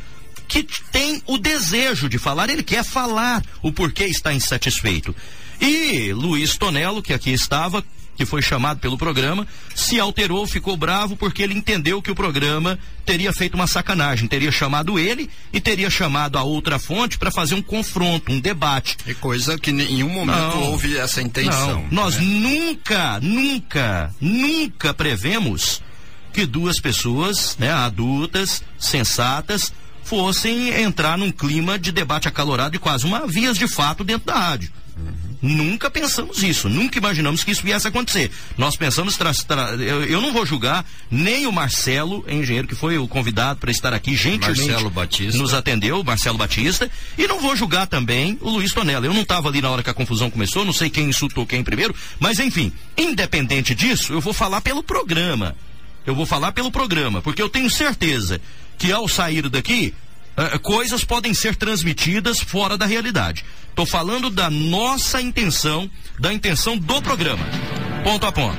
que 0.47 0.63
tem 0.91 1.21
o 1.25 1.37
desejo 1.37 2.07
de 2.07 2.17
falar, 2.17 2.49
ele 2.49 2.63
quer 2.63 2.83
falar 2.83 3.43
o 3.61 3.71
porquê 3.71 4.05
está 4.05 4.33
insatisfeito. 4.33 5.15
E 5.59 6.13
Luiz 6.13 6.57
Tonelo, 6.57 7.01
que 7.01 7.13
aqui 7.13 7.31
estava, 7.31 7.83
que 8.15 8.25
foi 8.25 8.41
chamado 8.41 8.79
pelo 8.79 8.97
programa, 8.97 9.47
se 9.73 9.99
alterou, 9.99 10.47
ficou 10.47 10.77
bravo 10.77 11.15
porque 11.15 11.43
ele 11.43 11.53
entendeu 11.53 12.01
que 12.01 12.11
o 12.11 12.15
programa 12.15 12.79
teria 13.05 13.31
feito 13.33 13.55
uma 13.55 13.67
sacanagem, 13.67 14.27
teria 14.27 14.51
chamado 14.51 14.97
ele 14.97 15.29
e 15.51 15.59
teria 15.59 15.89
chamado 15.89 16.37
a 16.37 16.43
outra 16.43 16.79
fonte 16.79 17.17
para 17.17 17.31
fazer 17.31 17.55
um 17.55 17.61
confronto, 17.61 18.31
um 18.31 18.39
debate. 18.39 18.97
E 19.05 19.13
coisa 19.13 19.57
que 19.57 19.71
em 19.71 19.73
nenhum 19.73 20.09
momento 20.09 20.55
não, 20.55 20.71
houve 20.71 20.97
essa 20.97 21.21
intenção. 21.21 21.83
Não, 21.83 21.87
nós 21.91 22.15
né? 22.15 22.23
nunca, 22.23 23.19
nunca, 23.21 24.13
nunca 24.19 24.93
prevemos 24.93 25.81
que 26.33 26.45
duas 26.45 26.81
pessoas, 26.81 27.55
né, 27.57 27.71
adultas, 27.71 28.61
sensatas, 28.77 29.71
fossem 30.05 30.69
entrar 30.81 31.17
num 31.17 31.31
clima 31.31 31.77
de 31.77 31.91
debate 31.91 32.27
acalorado 32.27 32.75
e 32.75 32.79
quase 32.79 33.05
uma 33.05 33.27
vias 33.27 33.57
de 33.57 33.67
fato 33.67 34.03
dentro 34.03 34.27
da 34.27 34.35
rádio. 34.35 34.71
Uhum. 34.95 35.25
Nunca 35.41 35.89
pensamos 35.89 36.41
isso, 36.41 36.69
nunca 36.69 36.97
imaginamos 36.97 37.43
que 37.43 37.51
isso 37.51 37.63
viesse 37.63 37.87
a 37.87 37.89
acontecer. 37.89 38.31
Nós 38.57 38.77
pensamos, 38.77 39.17
tra, 39.17 39.33
tra, 39.33 39.71
eu, 39.75 40.05
eu, 40.05 40.21
não 40.21 40.31
vou 40.31 40.45
julgar 40.45 40.85
nem 41.09 41.47
o 41.47 41.51
Marcelo, 41.51 42.23
engenheiro 42.29 42.67
que 42.67 42.75
foi 42.75 42.97
o 42.97 43.07
convidado 43.07 43.59
para 43.59 43.71
estar 43.71 43.93
aqui, 43.93 44.15
gentilmente 44.15 44.69
Marcelo 44.71 44.89
Batista. 44.89 45.37
nos 45.37 45.53
atendeu, 45.53 46.03
Marcelo 46.03 46.37
Batista, 46.37 46.89
e 47.17 47.27
não 47.27 47.41
vou 47.41 47.55
julgar 47.55 47.87
também 47.87 48.37
o 48.41 48.49
Luiz 48.49 48.71
Tonella. 48.71 49.07
Eu 49.07 49.13
não 49.13 49.23
estava 49.23 49.49
ali 49.49 49.61
na 49.61 49.69
hora 49.69 49.83
que 49.83 49.89
a 49.89 49.93
confusão 49.93 50.29
começou, 50.29 50.63
não 50.63 50.73
sei 50.73 50.89
quem 50.89 51.09
insultou 51.09 51.45
quem 51.47 51.63
primeiro, 51.63 51.95
mas 52.19 52.39
enfim, 52.39 52.71
independente 52.95 53.73
disso, 53.73 54.13
eu 54.13 54.21
vou 54.21 54.33
falar 54.33 54.61
pelo 54.61 54.83
programa. 54.83 55.55
Eu 56.05 56.13
vou 56.13 56.27
falar 56.27 56.51
pelo 56.51 56.71
programa, 56.71 57.19
porque 57.21 57.41
eu 57.41 57.49
tenho 57.49 57.69
certeza 57.69 58.39
que 58.77 58.91
ao 58.91 59.07
sair 59.07 59.49
daqui, 59.49 59.93
uh, 60.37 60.59
coisas 60.59 61.03
podem 61.03 61.33
ser 61.33 61.55
transmitidas 61.55 62.39
fora 62.39 62.77
da 62.77 62.85
realidade. 62.85 63.45
Estou 63.69 63.85
falando 63.85 64.29
da 64.29 64.49
nossa 64.49 65.21
intenção, 65.21 65.89
da 66.19 66.33
intenção 66.33 66.77
do 66.77 67.01
programa. 67.01 67.45
Ponto 68.03 68.25
a 68.25 68.31
ponto. 68.31 68.57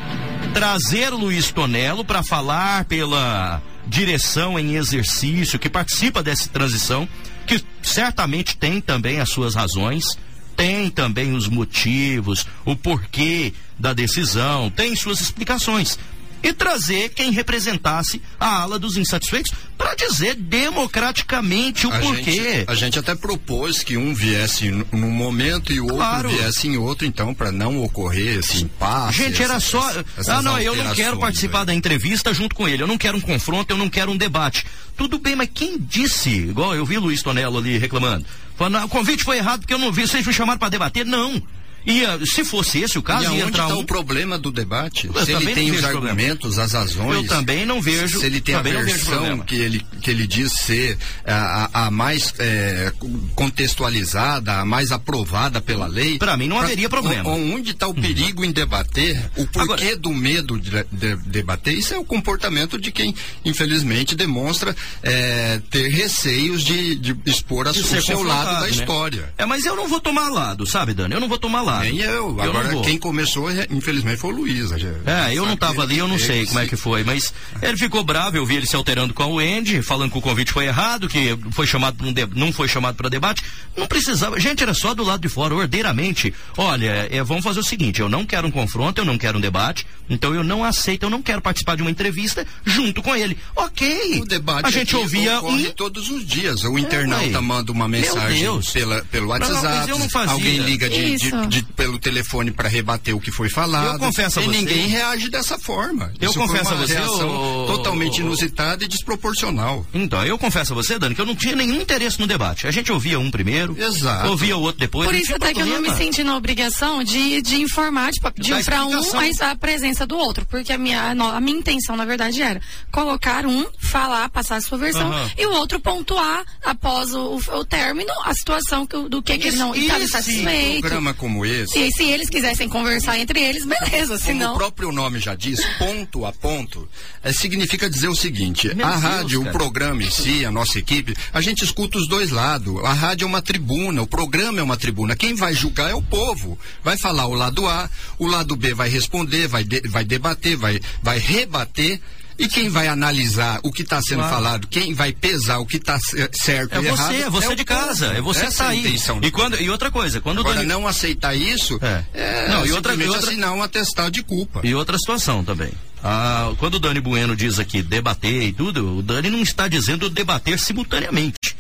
Trazer 0.53 1.11
Luiz 1.11 1.51
Tonelo 1.51 2.05
para 2.05 2.23
falar 2.23 2.85
pela 2.85 3.63
direção 3.87 4.59
em 4.59 4.75
exercício 4.75 5.59
que 5.59 5.71
participa 5.71 6.23
dessa 6.23 6.49
transição, 6.49 7.09
que 7.47 7.63
certamente 7.83 8.57
tem 8.57 8.81
também 8.81 9.21
as 9.21 9.31
suas 9.31 9.55
razões, 9.55 10.19
tem 10.57 10.91
também 10.91 11.33
os 11.33 11.49
motivos, 11.49 12.47
o 12.65 12.75
porquê 12.75 13.53
da 13.79 13.93
decisão, 13.93 14.71
tem 14.71 14.97
suas 14.97 15.21
explicações 15.21 15.99
e 16.47 16.53
trazer 16.53 17.09
quem 17.11 17.33
representasse 17.33 18.23
a 18.39 18.63
ala 18.63 18.79
dos 18.79 18.97
insatisfeitos 18.97 19.53
para 19.77 19.95
dizer 19.95 20.35
democraticamente 20.35 21.87
o 21.87 21.93
a 21.93 21.99
porquê. 21.99 22.33
Gente, 22.33 22.71
a 22.71 22.75
gente 22.75 22.99
até 22.99 23.15
propôs 23.15 23.83
que 23.83 23.97
um 23.97 24.15
viesse 24.15 24.71
num 24.71 25.11
momento 25.11 25.73
e 25.73 25.81
o 25.81 25.85
outro 25.85 25.99
claro. 25.99 26.29
viesse 26.29 26.69
em 26.69 26.77
outro, 26.77 27.07
então, 27.07 27.35
para 27.35 27.51
não 27.51 27.83
ocorrer 27.83 28.39
esse 28.39 28.63
impasse. 28.63 29.19
Gente, 29.19 29.43
era 29.43 29.59
só. 29.61 29.91
ah, 30.29 30.43
não, 30.43 30.59
eu 30.59 30.75
não 30.77 30.95
quero 30.95 31.19
participar 31.19 31.61
aí. 31.61 31.67
da 31.67 31.75
entrevista 31.75 32.33
junto 32.33 32.55
com 32.55 32.69
ele. 32.69 32.83
Eu 32.83 32.87
não 32.87 32.97
quero 32.97 33.17
um 33.17 33.21
confronto, 33.21 33.73
eu 33.73 33.79
não 33.79 33.91
quero 33.91 34.11
um 34.11 34.17
debate. 34.17 34.65
Tudo 34.97 35.19
bem, 35.19 35.37
mas 35.37 35.51
quem 35.53 35.79
disse? 35.79 36.31
Igual 36.31 36.75
eu 36.75 36.87
vi 36.87 36.97
Luiz 36.97 37.23
Tonello 37.23 37.59
ali 37.59 37.77
reclamando. 37.77 38.25
Falando, 38.57 38.85
o 38.85 38.89
convite 38.89 39.25
foi 39.25 39.37
errado 39.37 39.61
porque 39.61 39.75
eu 39.75 39.79
não 39.79 39.93
vi. 39.93 40.07
Vocês 40.07 40.27
me 40.27 40.33
chamaram 40.33 40.59
para 40.59 40.71
debater? 40.71 41.05
Não. 41.05 41.43
Ia, 41.87 42.19
se 42.27 42.45
fosse 42.45 42.81
esse 42.81 42.99
o 42.99 43.03
caso, 43.03 43.33
e 43.33 43.39
ia 43.39 43.45
entrar 43.45 43.69
tá 43.69 43.77
um... 43.77 43.81
o 43.81 43.87
problema 43.87 44.37
do 44.37 44.51
debate? 44.51 45.07
Eu 45.07 45.25
se 45.25 45.33
ele 45.33 45.55
tem 45.55 45.71
os 45.71 45.85
argumentos, 45.85 46.57
problema. 46.57 46.65
as 46.65 46.73
razões. 46.73 47.15
Eu 47.15 47.29
também 47.29 47.65
não 47.65 47.81
vejo. 47.81 48.19
Se 48.19 48.27
ele 48.27 48.41
tem 48.41 48.57
a 48.57 48.63
versão 48.63 49.39
que 49.39 49.55
ele, 49.55 49.87
que 50.03 50.11
ele 50.11 50.27
diz 50.27 50.53
ser 50.53 50.99
a, 51.25 51.87
a 51.87 51.91
mais 51.91 52.35
é, 52.41 52.93
contextualizada, 53.37 54.61
a 54.61 54.65
mais 54.65 54.91
aprovada 54.91 55.61
pela 55.61 55.87
lei. 55.87 56.19
Para 56.19 56.37
mim 56.37 56.49
não 56.49 56.57
pra, 56.57 56.67
haveria 56.67 56.89
problema. 56.89 57.31
Onde 57.31 57.71
está 57.71 57.87
o 57.87 57.91
uhum. 57.91 58.03
perigo 58.03 58.43
uhum. 58.43 58.49
em 58.49 58.53
debater? 58.53 59.31
O 59.37 59.47
porquê 59.47 59.85
Agora, 59.85 59.97
do 59.97 60.13
medo 60.13 60.59
de, 60.59 60.71
de, 60.91 61.17
debater? 61.27 61.73
Isso 61.73 61.95
é 61.95 61.99
o 61.99 62.05
comportamento 62.05 62.81
de 62.81 62.91
quem, 62.91 63.15
infelizmente, 63.45 64.17
demonstra 64.17 64.75
é, 65.05 65.61
ter 65.71 65.89
receios 65.89 66.65
de, 66.65 66.97
de 66.97 67.17
expor 67.25 67.69
a, 67.69 67.71
o 67.71 67.75
seu 67.75 68.25
lado 68.25 68.61
da 68.61 68.61
né? 68.63 68.71
história. 68.71 69.33
É, 69.39 69.47
mas 69.47 69.65
eu 69.65 69.77
não 69.77 69.87
vou 69.87 70.01
tomar 70.01 70.31
lado, 70.31 70.67
sabe, 70.67 70.93
Dani? 70.93 71.15
Eu 71.15 71.21
não 71.21 71.29
vou 71.29 71.39
tomar 71.39 71.63
lado 71.63 71.76
lado. 71.77 71.85
Nem 71.85 72.01
eu. 72.01 72.37
eu 72.37 72.43
Agora, 72.43 72.81
quem 72.83 72.99
começou, 72.99 73.49
infelizmente, 73.71 74.19
foi 74.19 74.33
o 74.33 74.37
Luiz. 74.37 74.71
É, 75.05 75.35
eu 75.35 75.45
não 75.45 75.55
estava 75.55 75.83
ali, 75.83 75.99
eu 75.99 76.09
não 76.09 76.19
sei 76.19 76.47
como 76.47 76.59
é 76.61 76.67
que 76.67 76.77
foi, 76.77 77.05
mas 77.05 77.33
ele 77.63 77.77
ficou 77.77 78.03
bravo, 78.03 78.37
eu 78.37 78.47
vi 78.47 78.57
ele 78.57 78.67
se 78.67 78.77
alterando 78.77 79.13
com 79.15 79.25
o 79.25 79.39
Andy, 79.39 79.83
falando 79.83 80.11
que 80.11 80.19
o 80.19 80.23
convite 80.23 80.53
foi 80.53 80.67
errado, 80.67 81.09
que 81.09 81.37
foi 81.53 81.67
chamado 81.67 82.05
um 82.05 82.13
de... 82.13 82.27
não 82.35 82.53
foi 82.53 82.69
chamado 82.69 82.97
para 82.97 83.09
debate. 83.09 83.43
Não 83.77 83.87
precisava, 83.87 84.39
gente, 84.41 84.63
era 84.63 84.75
só 84.75 84.95
do 84.95 85.05
lado 85.05 85.21
de 85.21 85.29
fora, 85.29 85.55
ordeiramente. 85.55 86.33
Olha, 86.57 87.09
é, 87.11 87.23
vamos 87.23 87.45
fazer 87.45 87.61
o 87.61 87.65
seguinte, 87.65 88.01
eu 88.01 88.09
não 88.09 88.25
quero 88.25 88.47
um 88.47 88.51
confronto, 88.51 89.01
eu 89.01 89.05
não 89.05 89.19
quero 89.19 89.39
um 89.39 89.41
debate, 89.41 89.87
então 90.09 90.35
eu 90.35 90.43
não 90.43 90.65
aceito, 90.65 91.05
eu 91.05 91.11
não 91.11 91.23
quero 91.23 91.41
participar 91.41 91.77
de 91.77 91.83
uma 91.83 91.91
entrevista 91.91 92.47
junto 92.65 93.03
com 93.03 93.15
ele. 93.15 93.37
Ok. 93.55 94.21
O 94.21 94.25
debate 94.25 94.67
a 94.67 94.71
gente 94.71 94.97
ouvia 94.97 95.41
um... 95.41 95.71
todos 95.73 96.11
os 96.11 96.27
dias. 96.27 96.65
O 96.65 96.79
internauta 96.79 97.39
é, 97.39 97.41
manda 97.41 97.73
uma 97.73 97.89
mensagem 97.89 98.47
pela, 98.73 99.03
pelo 99.05 99.29
WhatsApp, 99.29 99.91
não, 99.91 100.33
alguém 100.33 100.59
liga 100.59 100.89
de, 100.89 101.17
de, 101.17 101.47
de 101.47 101.66
pelo 101.75 101.99
telefone 101.99 102.51
para 102.51 102.69
rebater 102.69 103.15
o 103.15 103.21
que 103.21 103.31
foi 103.31 103.49
falado. 103.49 103.95
Eu 103.95 103.99
confesso 103.99 104.41
a 104.41 104.43
e 104.43 104.47
você. 104.47 104.57
ninguém 104.59 104.87
reage 104.89 105.29
dessa 105.29 105.59
forma. 105.59 106.13
Eu 106.21 106.31
Isso 106.31 106.39
confesso 106.39 106.73
a 106.73 106.77
você. 106.77 106.95
Reação 106.95 107.67
eu... 107.67 107.67
totalmente 107.67 108.21
inusitada 108.21 108.85
e 108.85 108.89
desproporcional. 108.89 109.87
Então, 109.93 110.25
eu 110.25 110.39
confesso 110.39 110.73
a 110.73 110.77
você, 110.77 110.99
Dani, 110.99 111.15
que 111.15 111.21
eu 111.21 111.27
não 111.27 111.37
tinha 111.37 111.57
nenhum 111.57 111.81
interesse 111.81 112.19
no 112.21 112.27
debate. 112.27 112.67
A 112.67 112.71
gente 112.71 112.93
ouvia 112.93 113.19
um 113.19 113.31
primeiro, 113.31 113.77
Exato. 113.79 114.29
ouvia 114.29 114.57
o 114.57 114.61
outro 114.61 114.81
depois. 114.81 115.07
Por 115.07 115.15
isso 115.15 115.35
até 115.35 115.53
que 115.53 115.61
eu 115.61 115.67
não 115.67 115.81
me 115.81 115.91
senti 115.95 116.23
na 116.23 116.37
obrigação 116.37 117.03
de, 117.03 117.41
de 117.43 117.61
informar, 117.61 118.13
tipo, 118.13 118.33
de 118.41 118.53
um 118.53 118.63
para 118.63 118.85
um, 118.85 119.13
mas 119.13 119.41
a 119.41 119.55
presença 119.55 120.07
do 120.07 120.17
outro. 120.17 120.47
Porque 120.47 120.73
a 120.73 120.79
minha, 120.79 121.11
a 121.11 121.41
minha 121.41 121.59
intenção, 121.59 121.97
na 121.97 122.05
verdade, 122.05 122.43
era 122.43 122.61
colocar 122.91 123.47
um, 123.47 123.65
falar, 123.79 124.29
passar 124.29 124.57
a 124.57 124.61
sua 124.61 124.79
versão, 124.79 125.11
uhum. 125.11 125.31
e 125.37 125.47
o 125.47 125.53
outro 125.53 125.81
pontuar 125.81 126.45
após 126.65 127.15
o, 127.15 127.37
o, 127.37 127.59
o 127.59 127.65
término 127.65 128.13
a 128.25 128.35
situação 128.35 128.87
que, 128.87 129.09
do 129.09 129.23
que, 129.23 129.39
que 129.39 129.49
ele 129.49 129.57
não 129.57 129.75
estava 129.75 130.07
satisfeito. 130.07 130.79
Um 130.79 130.81
programa 130.81 131.15
como 131.15 131.46
esse, 131.47 131.73
se, 131.73 131.91
se 131.93 132.05
eles 132.05 132.29
quisessem 132.29 132.69
conversar 132.69 133.19
entre 133.19 133.41
eles, 133.41 133.65
beleza. 133.65 134.19
Senão... 134.19 134.47
Como 134.47 134.55
o 134.55 134.59
próprio 134.59 134.93
nome 134.93 135.19
já 135.19 135.35
diz, 135.35 135.61
ponto 135.79 136.25
a 136.27 136.33
ponto, 136.33 136.89
é, 137.23 137.33
significa 137.33 137.89
dizer 137.89 138.09
o 138.09 138.15
seguinte: 138.17 138.75
Meu 138.75 138.87
a 138.87 138.91
Deus, 138.91 139.03
rádio, 139.03 139.41
cara. 139.41 139.51
o 139.51 139.59
programa 139.59 140.03
em 140.03 140.11
si, 140.11 140.45
a 140.45 140.51
nossa 140.51 140.79
equipe, 140.79 141.15
a 141.33 141.41
gente 141.41 141.65
escuta 141.65 141.99
os 141.99 142.09
dois 142.09 142.31
lados. 142.31 142.85
A 142.85 142.93
rádio 142.93 143.25
é 143.25 143.29
uma 143.29 143.43
tribuna, 143.43 144.03
o 144.03 144.07
programa 144.07 144.61
é 144.61 144.63
uma 144.63 144.77
tribuna. 144.77 145.17
Quem 145.17 145.35
vai 145.35 145.55
julgar 145.55 145.91
é 145.91 145.95
o 145.95 146.03
povo. 146.03 146.59
Vai 146.83 146.97
falar 146.97 147.27
o 147.27 147.35
lado 147.35 147.67
A, 147.67 147.89
o 148.19 148.27
lado 148.27 148.57
B 148.57 148.75
vai 148.75 148.89
responder, 148.89 149.49
vai, 149.49 149.65
de, 149.65 149.81
vai 149.89 150.05
debater, 150.05 150.57
vai, 150.57 150.81
vai 151.03 151.19
rebater. 151.19 152.01
E 152.39 152.49
quem 152.49 152.69
vai 152.69 152.87
analisar 152.87 153.61
o 153.63 153.73
que 153.73 153.83
está 153.83 154.01
sendo 154.03 154.19
claro. 154.19 154.35
falado, 154.35 154.67
quem 154.69 154.93
vai 154.93 155.13
pesar 155.13 155.59
o 155.59 155.67
que 155.67 155.79
está 155.79 155.99
certo 156.33 156.75
é 156.75 156.79
e 156.79 156.83
você, 156.83 156.91
errado? 156.91 157.15
É 157.15 157.31
você, 157.31 157.53
é 157.53 157.55
de 157.55 157.65
casa, 157.65 158.07
é 158.09 158.21
você 158.21 158.45
Essa 158.47 158.65
tá 158.65 158.71
aí. 158.71 158.97
E, 159.23 159.31
quando, 159.31 159.61
e 159.61 159.71
outra 159.71 159.91
coisa, 159.91 160.21
quando 160.21 160.41
Agora, 160.41 160.57
Dani... 160.57 160.69
não 160.69 160.87
aceitar 160.87 161.35
isso, 161.35 161.79
é, 161.81 162.05
é 162.13 162.49
não, 162.49 162.67
e 162.67 162.73
outra, 162.73 162.95
e 162.95 163.07
outra 163.07 163.27
assinar 163.27 163.53
um 163.53 163.63
atestado 163.63 164.11
de 164.11 164.23
culpa. 164.23 164.61
E 164.63 164.75
outra 164.75 164.99
situação 164.99 165.43
também. 165.43 165.73
Ah, 166.05 166.53
quando 166.59 166.75
o 166.75 166.79
Dani 166.79 167.01
Bueno 167.01 167.35
diz 167.35 167.59
aqui 167.59 167.83
debater 167.83 168.43
e 168.43 168.53
tudo, 168.53 168.99
o 168.99 169.03
Dani 169.03 169.31
não 169.31 169.41
está 169.41 169.67
dizendo 169.67 170.11
debater 170.11 170.59
simultaneamente. 170.59 171.57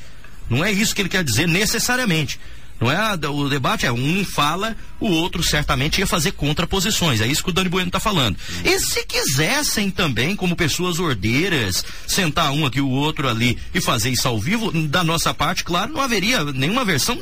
Não 0.48 0.64
é 0.64 0.70
isso 0.70 0.94
que 0.94 1.02
ele 1.02 1.08
quer 1.08 1.24
dizer 1.24 1.48
necessariamente. 1.48 2.38
Não 2.80 2.90
é 2.90 3.14
o 3.28 3.48
debate 3.48 3.86
é 3.86 3.92
um 3.92 4.24
fala, 4.24 4.76
o 5.00 5.08
outro 5.08 5.42
certamente 5.42 5.98
ia 5.98 6.06
fazer 6.06 6.32
contraposições. 6.32 7.20
É 7.20 7.26
isso 7.26 7.42
que 7.42 7.50
o 7.50 7.52
Dani 7.52 7.68
Bueno 7.68 7.88
está 7.88 8.00
falando. 8.00 8.36
E 8.64 8.78
se 8.78 9.04
quisessem 9.04 9.90
também, 9.90 10.36
como 10.36 10.56
pessoas 10.56 10.98
ordeiras, 10.98 11.84
sentar 12.06 12.50
um 12.52 12.66
aqui 12.66 12.80
o 12.80 12.88
outro 12.88 13.28
ali 13.28 13.58
e 13.74 13.80
fazer 13.80 14.10
isso 14.10 14.28
ao 14.28 14.38
vivo, 14.38 14.70
da 14.88 15.02
nossa 15.02 15.32
parte, 15.32 15.64
claro, 15.64 15.92
não 15.92 16.00
haveria 16.00 16.44
nenhuma 16.44 16.84
versão. 16.84 17.18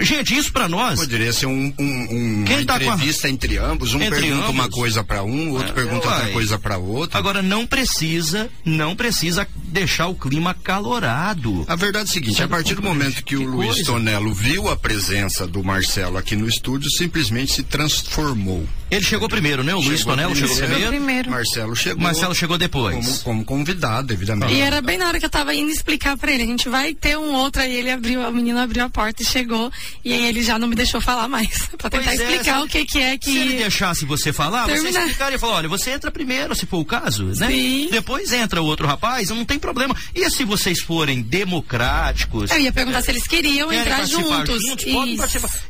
Gente, 0.00 0.36
isso 0.36 0.52
para 0.52 0.68
nós. 0.68 1.00
Poderia 1.00 1.32
ser 1.32 1.46
um, 1.46 1.72
um, 1.78 2.40
um 2.40 2.44
Quem 2.44 2.58
uma 2.58 2.66
tá 2.66 2.76
entrevista 2.76 3.26
a... 3.26 3.30
entre 3.30 3.58
ambos, 3.58 3.94
um 3.94 4.00
entre 4.00 4.20
pergunta 4.20 4.44
ambos. 4.44 4.54
uma 4.54 4.68
coisa 4.68 5.02
para 5.02 5.22
um, 5.22 5.50
outro 5.50 5.70
é, 5.70 5.72
pergunta 5.72 6.08
outra 6.08 6.28
coisa 6.28 6.58
para 6.58 6.78
outro. 6.78 7.18
Agora 7.18 7.42
não 7.42 7.66
precisa, 7.66 8.48
não 8.64 8.94
precisa 8.94 9.46
deixar 9.56 10.06
o 10.08 10.14
clima 10.14 10.54
calorado. 10.54 11.64
A 11.68 11.76
verdade 11.76 12.08
é 12.08 12.10
o 12.10 12.12
seguinte, 12.12 12.36
Sabe 12.36 12.52
a 12.52 12.56
partir 12.56 12.74
do 12.74 12.82
momento 12.82 13.16
que, 13.16 13.22
que 13.22 13.36
o 13.36 13.44
Luiz 13.44 13.74
coisa? 13.74 13.84
Tonello 13.84 14.32
viu 14.34 14.59
a 14.68 14.76
presença 14.76 15.46
do 15.46 15.62
Marcelo 15.62 16.18
aqui 16.18 16.36
no 16.36 16.48
estúdio, 16.48 16.90
simplesmente 16.90 17.52
se 17.52 17.62
transformou. 17.62 18.66
Ele 18.90 19.04
chegou 19.04 19.28
primeiro, 19.28 19.62
né? 19.62 19.72
O 19.72 19.78
chegou 19.78 19.90
Luiz 19.90 20.04
Tonello 20.04 20.34
chegou 20.34 20.56
primeiro. 20.56 20.88
primeiro. 20.88 21.30
Marcelo 21.30 21.76
chegou. 21.76 22.02
Marcelo 22.02 22.34
chegou 22.34 22.58
depois. 22.58 22.96
Como, 22.96 23.18
como 23.18 23.44
convidado, 23.44 24.08
devidamente. 24.08 24.52
E 24.52 24.60
era 24.60 24.82
bem 24.82 24.98
na 24.98 25.06
hora 25.06 25.20
que 25.20 25.24
eu 25.24 25.30
tava 25.30 25.54
indo 25.54 25.70
explicar 25.70 26.16
para 26.16 26.32
ele. 26.32 26.42
A 26.42 26.46
gente 26.46 26.68
vai 26.68 26.92
ter 26.92 27.16
um 27.16 27.32
outro, 27.32 27.62
aí 27.62 27.72
ele 27.72 27.90
abriu, 27.90 28.20
o 28.20 28.32
menino 28.32 28.58
abriu 28.58 28.84
a 28.84 28.90
porta 28.90 29.22
e 29.22 29.26
chegou. 29.26 29.70
E 30.04 30.12
aí 30.12 30.26
ele 30.26 30.42
já 30.42 30.58
não 30.58 30.66
me 30.66 30.74
deixou 30.74 31.00
falar 31.00 31.28
mais. 31.28 31.68
pra 31.78 31.88
tentar 31.88 32.04
pois 32.04 32.20
é, 32.20 32.24
explicar 32.24 32.60
é, 32.60 32.64
o 32.64 32.66
que, 32.66 32.84
que 32.84 32.98
é 32.98 33.16
que. 33.16 33.30
Se 33.30 33.38
ele 33.38 33.58
deixasse 33.58 34.04
você 34.04 34.32
falar, 34.32 34.66
Terminar. 34.66 34.90
você 34.92 34.98
explicaria 34.98 35.36
e 35.36 35.38
falar: 35.38 35.54
olha, 35.54 35.68
você 35.68 35.90
entra 35.90 36.10
primeiro, 36.10 36.54
se 36.56 36.66
for 36.66 36.78
o 36.78 36.84
caso, 36.84 37.26
né? 37.26 37.46
Sim. 37.46 37.88
Depois 37.92 38.32
entra 38.32 38.60
o 38.60 38.64
outro 38.64 38.88
rapaz, 38.88 39.28
não 39.30 39.44
tem 39.44 39.58
problema. 39.58 39.94
E 40.14 40.28
se 40.30 40.44
vocês 40.44 40.80
forem 40.80 41.22
democráticos. 41.22 42.50
Eu 42.50 42.58
ia 42.58 42.72
perguntar 42.72 42.98
é, 42.98 43.02
se 43.02 43.10
eles 43.12 43.26
queriam 43.26 43.72
entrar 43.72 44.04
juntos. 44.04 44.60
juntos. 44.60 44.84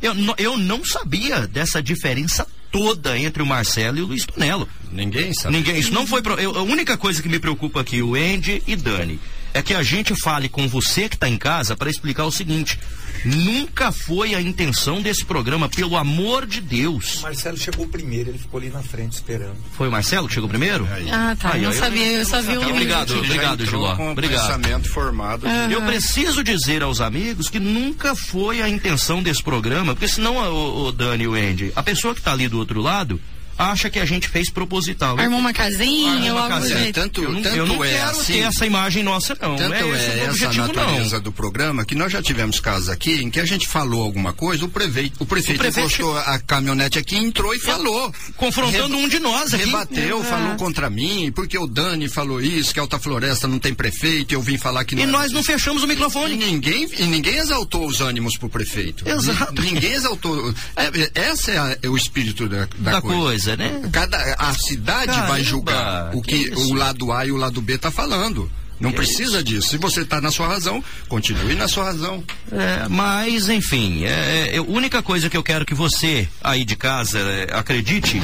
Eu, 0.00 0.14
eu 0.38 0.56
não 0.56 0.84
sabia 0.84 1.46
dessa 1.46 1.82
diferença 1.82 2.46
toda 2.70 3.18
entre 3.18 3.42
o 3.42 3.46
Marcelo 3.46 3.98
e 3.98 4.02
o 4.02 4.06
Luiz 4.06 4.24
Tonello. 4.24 4.68
Ninguém 4.90 5.32
sabe. 5.34 5.56
Ninguém. 5.56 5.78
Isso 5.78 5.92
não 5.92 6.06
foi. 6.06 6.22
Pro, 6.22 6.34
eu, 6.34 6.56
a 6.56 6.62
única 6.62 6.96
coisa 6.96 7.22
que 7.22 7.28
me 7.28 7.38
preocupa 7.38 7.80
aqui, 7.80 8.02
o 8.02 8.14
Andy 8.14 8.62
e 8.66 8.76
Dani, 8.76 9.20
é 9.54 9.62
que 9.62 9.74
a 9.74 9.82
gente 9.82 10.14
fale 10.20 10.48
com 10.48 10.68
você 10.68 11.08
que 11.08 11.16
está 11.16 11.28
em 11.28 11.36
casa 11.36 11.76
para 11.76 11.90
explicar 11.90 12.24
o 12.24 12.32
seguinte: 12.32 12.78
nunca 13.24 13.92
foi 13.92 14.34
a 14.34 14.40
intenção 14.40 15.00
desse 15.02 15.24
programa, 15.24 15.68
pelo 15.68 15.96
amor 15.96 16.46
de 16.46 16.60
Deus. 16.60 17.18
O 17.18 17.22
Marcelo 17.22 17.56
chegou 17.56 17.86
primeiro, 17.86 18.30
ele 18.30 18.38
ficou 18.38 18.60
ali 18.60 18.70
na 18.70 18.82
frente 18.82 19.12
esperando. 19.12 19.56
Foi 19.72 19.88
o 19.88 19.90
Marcelo 19.90 20.28
que 20.28 20.34
chegou 20.34 20.48
primeiro? 20.48 20.88
Ah, 21.12 21.36
tá. 21.38 21.52
Aí, 21.54 21.62
não 21.62 21.72
sabia, 21.72 22.06
eu, 22.06 22.26
só 22.26 22.40
vi 22.40 22.56
o. 22.56 22.68
Obrigado, 22.68 23.18
obrigado, 23.18 23.66
Giló. 23.66 23.94
Obrigado. 24.10 24.46
pensamento 24.46 24.88
formado. 24.88 25.46
Uhum. 25.46 25.70
Eu 25.70 25.82
preciso 25.82 26.42
dizer 26.42 26.82
aos 26.82 27.00
amigos 27.00 27.48
que 27.48 27.58
nunca 27.58 28.14
foi 28.14 28.62
a 28.62 28.68
intenção 28.68 29.22
desse 29.22 29.42
programa, 29.42 29.94
porque 29.94 30.08
senão 30.08 30.36
o, 30.36 30.86
o 30.86 30.92
Dani 30.92 31.24
e 31.24 31.28
o 31.28 31.34
Andy, 31.34 31.72
a 31.74 31.82
pessoa 31.82 32.14
que 32.14 32.20
está 32.20 32.32
ali 32.32 32.48
do 32.48 32.58
outro 32.58 32.80
lado 32.80 33.20
acha 33.60 33.90
que 33.90 33.98
a 33.98 34.04
gente 34.04 34.28
fez 34.28 34.48
proposital. 34.50 35.18
Armou 35.18 35.38
uma 35.38 35.52
casinha 35.52 36.32
ou 36.32 36.38
algo 36.38 36.60
do 36.60 36.68
jeito. 36.68 36.94
Tanto, 36.94 37.22
eu 37.22 37.32
não, 37.32 37.42
tanto 37.42 37.56
eu 37.56 37.66
não 37.66 37.84
é 37.84 37.90
quero 37.90 38.10
assim, 38.10 38.32
ter 38.32 38.38
essa 38.40 38.66
imagem 38.66 39.02
nossa, 39.02 39.36
não. 39.40 39.56
Tanto 39.56 39.74
é, 39.74 39.80
é 39.80 40.26
essa 40.30 40.48
a 40.48 40.52
natureza 40.52 41.16
não. 41.16 41.22
do 41.22 41.32
programa 41.32 41.84
que 41.84 41.94
nós 41.94 42.10
já 42.12 42.22
tivemos 42.22 42.58
casos 42.58 42.88
aqui 42.88 43.22
em 43.22 43.30
que 43.30 43.38
a 43.38 43.44
gente 43.44 43.68
falou 43.68 44.02
alguma 44.02 44.32
coisa, 44.32 44.64
o 44.64 44.68
prefeito, 44.68 45.22
o 45.22 45.26
prefeito, 45.26 45.58
o 45.58 45.60
prefeito 45.60 45.86
encostou 45.86 46.16
a 46.16 46.38
caminhonete 46.38 46.98
aqui, 46.98 47.16
entrou 47.16 47.54
e 47.54 47.58
falou. 47.58 48.12
Confrontando 48.36 48.96
Re, 48.96 49.04
um 49.04 49.08
de 49.08 49.18
nós 49.18 49.52
aqui. 49.52 49.66
Rebateu, 49.66 50.20
é. 50.20 50.24
falou 50.24 50.56
contra 50.56 50.88
mim, 50.88 51.30
porque 51.34 51.58
o 51.58 51.66
Dani 51.66 52.08
falou 52.08 52.40
isso, 52.40 52.72
que 52.72 52.80
a 52.80 52.82
Alta 52.82 52.98
Floresta 52.98 53.46
não 53.46 53.58
tem 53.58 53.74
prefeito, 53.74 54.32
eu 54.32 54.40
vim 54.40 54.56
falar 54.56 54.84
que 54.84 54.94
não. 54.94 55.02
E 55.02 55.06
nós 55.06 55.32
não 55.32 55.42
fechamos 55.42 55.82
o 55.82 55.86
microfone. 55.86 56.34
E 56.34 56.36
ninguém, 56.36 56.88
e 56.98 57.04
ninguém 57.04 57.36
exaltou 57.36 57.86
os 57.86 58.00
ânimos 58.00 58.36
pro 58.36 58.48
prefeito. 58.48 59.08
Exato. 59.08 59.60
Ninguém 59.60 59.92
exaltou. 59.92 60.54
É, 60.76 61.10
essa 61.14 61.50
é, 61.50 61.58
a, 61.58 61.78
é, 61.82 61.88
o 61.88 61.96
espírito 61.96 62.48
da, 62.48 62.68
da, 62.78 62.92
da 62.92 63.02
coisa. 63.02 63.16
coisa. 63.18 63.49
Né? 63.56 63.88
Cada, 63.92 64.16
a 64.38 64.52
cidade 64.54 65.06
Caramba, 65.06 65.28
vai 65.28 65.44
julgar 65.44 66.14
o 66.14 66.22
que, 66.22 66.50
que 66.50 66.54
o 66.54 66.74
lado 66.74 67.12
A 67.12 67.26
e 67.26 67.32
o 67.32 67.36
lado 67.36 67.60
B 67.60 67.78
tá 67.78 67.90
falando. 67.90 68.50
Não 68.80 68.90
que 68.90 68.96
precisa 68.96 69.36
isso? 69.36 69.44
disso. 69.44 69.68
Se 69.68 69.76
você 69.76 70.00
está 70.00 70.20
na 70.22 70.30
sua 70.30 70.48
razão, 70.48 70.82
continue 71.06 71.54
na 71.54 71.68
sua 71.68 71.84
razão. 71.84 72.24
É, 72.50 72.88
mas, 72.88 73.50
enfim, 73.50 74.04
é, 74.04 74.54
é, 74.54 74.56
a 74.56 74.62
única 74.62 75.02
coisa 75.02 75.28
que 75.28 75.36
eu 75.36 75.42
quero 75.42 75.66
que 75.66 75.74
você 75.74 76.26
aí 76.42 76.64
de 76.64 76.76
casa 76.76 77.18
é, 77.18 77.48
acredite, 77.52 78.20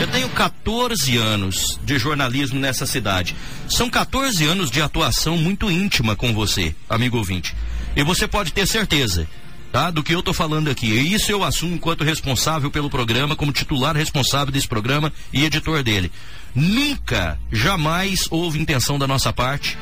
eu 0.00 0.08
tenho 0.08 0.28
14 0.30 1.16
anos 1.16 1.78
de 1.84 1.96
jornalismo 1.96 2.58
nessa 2.58 2.86
cidade. 2.86 3.36
São 3.68 3.88
14 3.88 4.44
anos 4.44 4.68
de 4.68 4.82
atuação 4.82 5.36
muito 5.36 5.70
íntima 5.70 6.16
com 6.16 6.34
você, 6.34 6.74
amigo 6.88 7.16
ouvinte. 7.16 7.54
E 7.94 8.02
você 8.02 8.26
pode 8.26 8.52
ter 8.52 8.66
certeza 8.66 9.28
tá? 9.74 9.90
Do 9.90 10.04
que 10.04 10.14
eu 10.14 10.22
tô 10.22 10.32
falando 10.32 10.70
aqui. 10.70 10.86
E 10.86 11.14
isso 11.14 11.32
eu 11.32 11.42
assumo 11.42 11.74
enquanto 11.74 12.04
responsável 12.04 12.70
pelo 12.70 12.88
programa, 12.88 13.34
como 13.34 13.50
titular 13.50 13.96
responsável 13.96 14.52
desse 14.52 14.68
programa 14.68 15.12
e 15.32 15.44
editor 15.44 15.82
dele. 15.82 16.12
Nunca, 16.54 17.36
jamais 17.50 18.28
houve 18.30 18.60
intenção 18.60 19.00
da 19.00 19.08
nossa 19.08 19.32
parte 19.32 19.76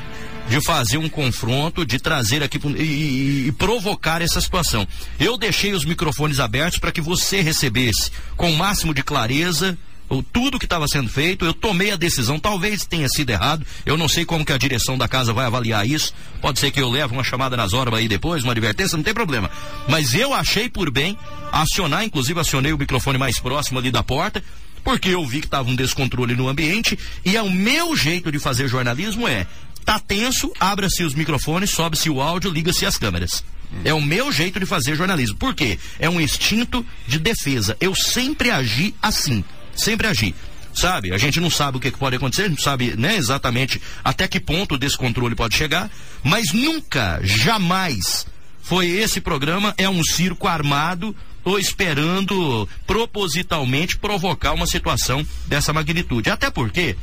de 0.49 0.65
fazer 0.65 0.97
um 0.97 1.11
confronto, 1.11 1.85
de 1.85 1.99
trazer 1.99 2.43
aqui 2.43 2.59
e, 2.65 2.83
e, 2.83 3.49
e, 3.49 3.53
provocar 3.53 4.23
essa 4.23 4.41
situação. 4.41 4.89
Eu 5.21 5.37
deixei 5.37 5.75
os 5.75 5.85
microfones 5.85 6.41
abertos 6.41 6.79
para 6.79 6.91
que 6.91 7.03
você 7.03 7.43
recebesse 7.43 8.11
com 8.35 8.51
o 8.51 8.57
máximo 8.57 8.95
de 8.95 9.03
clareza 9.03 9.77
tudo 10.21 10.59
que 10.59 10.67
estava 10.67 10.87
sendo 10.89 11.09
feito, 11.09 11.45
eu 11.45 11.55
tomei 11.55 11.93
a 11.93 11.97
decisão, 11.97 12.39
talvez 12.39 12.85
tenha 12.85 13.09
sido 13.09 13.31
errado, 13.31 13.65
eu 13.87 13.97
não 13.97 14.09
sei 14.09 14.25
como 14.25 14.45
que 14.45 14.53
a 14.53 14.59
direção 14.59 14.99
da 14.99 15.07
casa 15.07 15.33
vai 15.33 15.47
avaliar 15.47 15.87
isso, 15.87 16.13
pode 16.41 16.59
ser 16.59 16.73
que 16.73 16.81
eu 16.81 16.91
leve 16.91 17.15
uma 17.15 17.23
chamada 17.23 17.57
nas 17.57 17.73
horas 17.73 17.95
aí 17.95 18.09
depois, 18.09 18.43
uma 18.43 18.53
advertência, 18.53 18.97
não 18.97 19.05
tem 19.05 19.15
problema. 19.15 19.51
Mas 19.89 20.13
eu 20.13 20.35
achei 20.35 20.69
por 20.69 20.91
bem 20.91 21.17
acionar, 21.53 22.05
inclusive 22.05 22.39
acionei 22.39 22.73
o 22.73 22.79
microfone 22.79 23.17
mais 23.17 23.39
próximo 23.39 23.79
ali 23.79 23.91
da 23.91 24.03
porta, 24.03 24.43
porque 24.85 25.09
eu 25.09 25.25
vi 25.25 25.41
que 25.41 25.47
estava 25.47 25.71
um 25.71 25.77
descontrole 25.77 26.35
no 26.35 26.49
ambiente, 26.49 26.99
e 27.25 27.37
é 27.37 27.43
o 27.43 27.51
meu 27.51 27.97
jeito 27.97 28.33
de 28.33 28.41
fazer 28.41 28.69
jornalismo 28.69 29.29
é, 29.29 29.47
tá 29.85 29.99
tenso, 29.99 30.53
abra-se 30.59 31.05
os 31.05 31.15
microfones, 31.15 31.71
sobe-se 31.71 32.11
o 32.11 32.21
áudio, 32.21 32.51
liga-se 32.51 32.85
as 32.85 32.99
câmeras. 32.99 33.45
É 33.85 33.95
o 33.95 34.03
meu 34.03 34.31
jeito 34.31 34.61
de 34.61 34.67
fazer 34.67 34.95
jornalismo. 34.95 35.37
Por 35.39 35.55
quê? 35.55 35.79
É 35.99 36.11
um 36.11 36.21
instinto 36.21 36.85
de 37.07 37.19
defesa. 37.19 37.75
Eu 37.81 37.95
sempre 37.95 38.51
agi 38.51 38.95
assim 39.01 39.43
sempre 39.77 40.07
agir 40.07 40.35
sabe? 40.75 41.13
A 41.13 41.19
gente 41.19 41.39
não 41.39 41.51
sabe 41.51 41.77
o 41.77 41.81
que, 41.81 41.91
pode 41.91 42.17
acontecer, 42.17 42.49
não 42.49 42.57
sabe 42.57 42.97
né, 42.97 43.17
exatamente 43.17 43.81
até 44.03 44.27
que 44.27 44.41
ponto 44.41 44.79
desse 44.79 44.97
controle 44.97 45.35
pode 45.35 45.55
chegar, 45.55 45.91
mas 46.23 46.53
nunca, 46.53 47.21
jamais 47.23 48.27
foi 48.63 48.89
esse 48.89 49.21
programa, 49.21 49.75
é 49.77 49.89
um 49.89 50.03
circo 50.03 50.49
armado 50.49 51.15
ou 51.45 51.59
esperando 51.59 52.69
propositalmente 52.87 53.99
provocar 53.99 54.53
uma 54.53 54.67
situação 54.67 55.27
dessa 55.47 55.73
magnitude. 55.73 56.31
Até 56.31 56.51
porque 56.51 56.97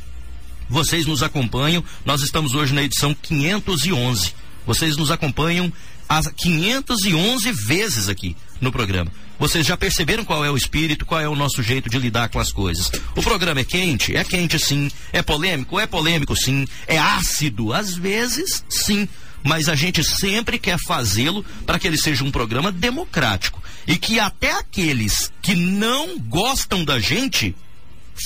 vocês 0.68 1.06
nos 1.06 1.22
acompanham, 1.22 1.84
nós 2.04 2.22
estamos 2.22 2.54
hoje 2.54 2.74
na 2.74 2.82
edição 2.82 3.14
511. 3.14 4.34
Vocês 4.66 4.96
nos 4.96 5.10
acompanham 5.10 5.72
as 6.10 6.26
511 6.26 7.52
vezes 7.52 8.08
aqui 8.08 8.36
no 8.60 8.72
programa. 8.72 9.12
Vocês 9.38 9.64
já 9.64 9.76
perceberam 9.76 10.24
qual 10.24 10.44
é 10.44 10.50
o 10.50 10.56
espírito, 10.56 11.06
qual 11.06 11.20
é 11.20 11.28
o 11.28 11.36
nosso 11.36 11.62
jeito 11.62 11.88
de 11.88 12.00
lidar 12.00 12.28
com 12.30 12.40
as 12.40 12.50
coisas. 12.50 12.90
O 13.14 13.22
programa 13.22 13.60
é 13.60 13.64
quente? 13.64 14.16
É 14.16 14.24
quente 14.24 14.58
sim. 14.58 14.90
É 15.12 15.22
polêmico? 15.22 15.78
É 15.78 15.86
polêmico 15.86 16.34
sim. 16.34 16.66
É 16.88 16.98
ácido? 16.98 17.72
Às 17.72 17.94
vezes 17.94 18.64
sim. 18.68 19.08
Mas 19.44 19.68
a 19.68 19.76
gente 19.76 20.02
sempre 20.02 20.58
quer 20.58 20.78
fazê-lo 20.84 21.44
para 21.64 21.78
que 21.78 21.86
ele 21.86 21.96
seja 21.96 22.24
um 22.24 22.30
programa 22.30 22.72
democrático. 22.72 23.62
E 23.86 23.96
que 23.96 24.18
até 24.18 24.50
aqueles 24.50 25.32
que 25.40 25.54
não 25.54 26.18
gostam 26.18 26.84
da 26.84 26.98
gente 26.98 27.54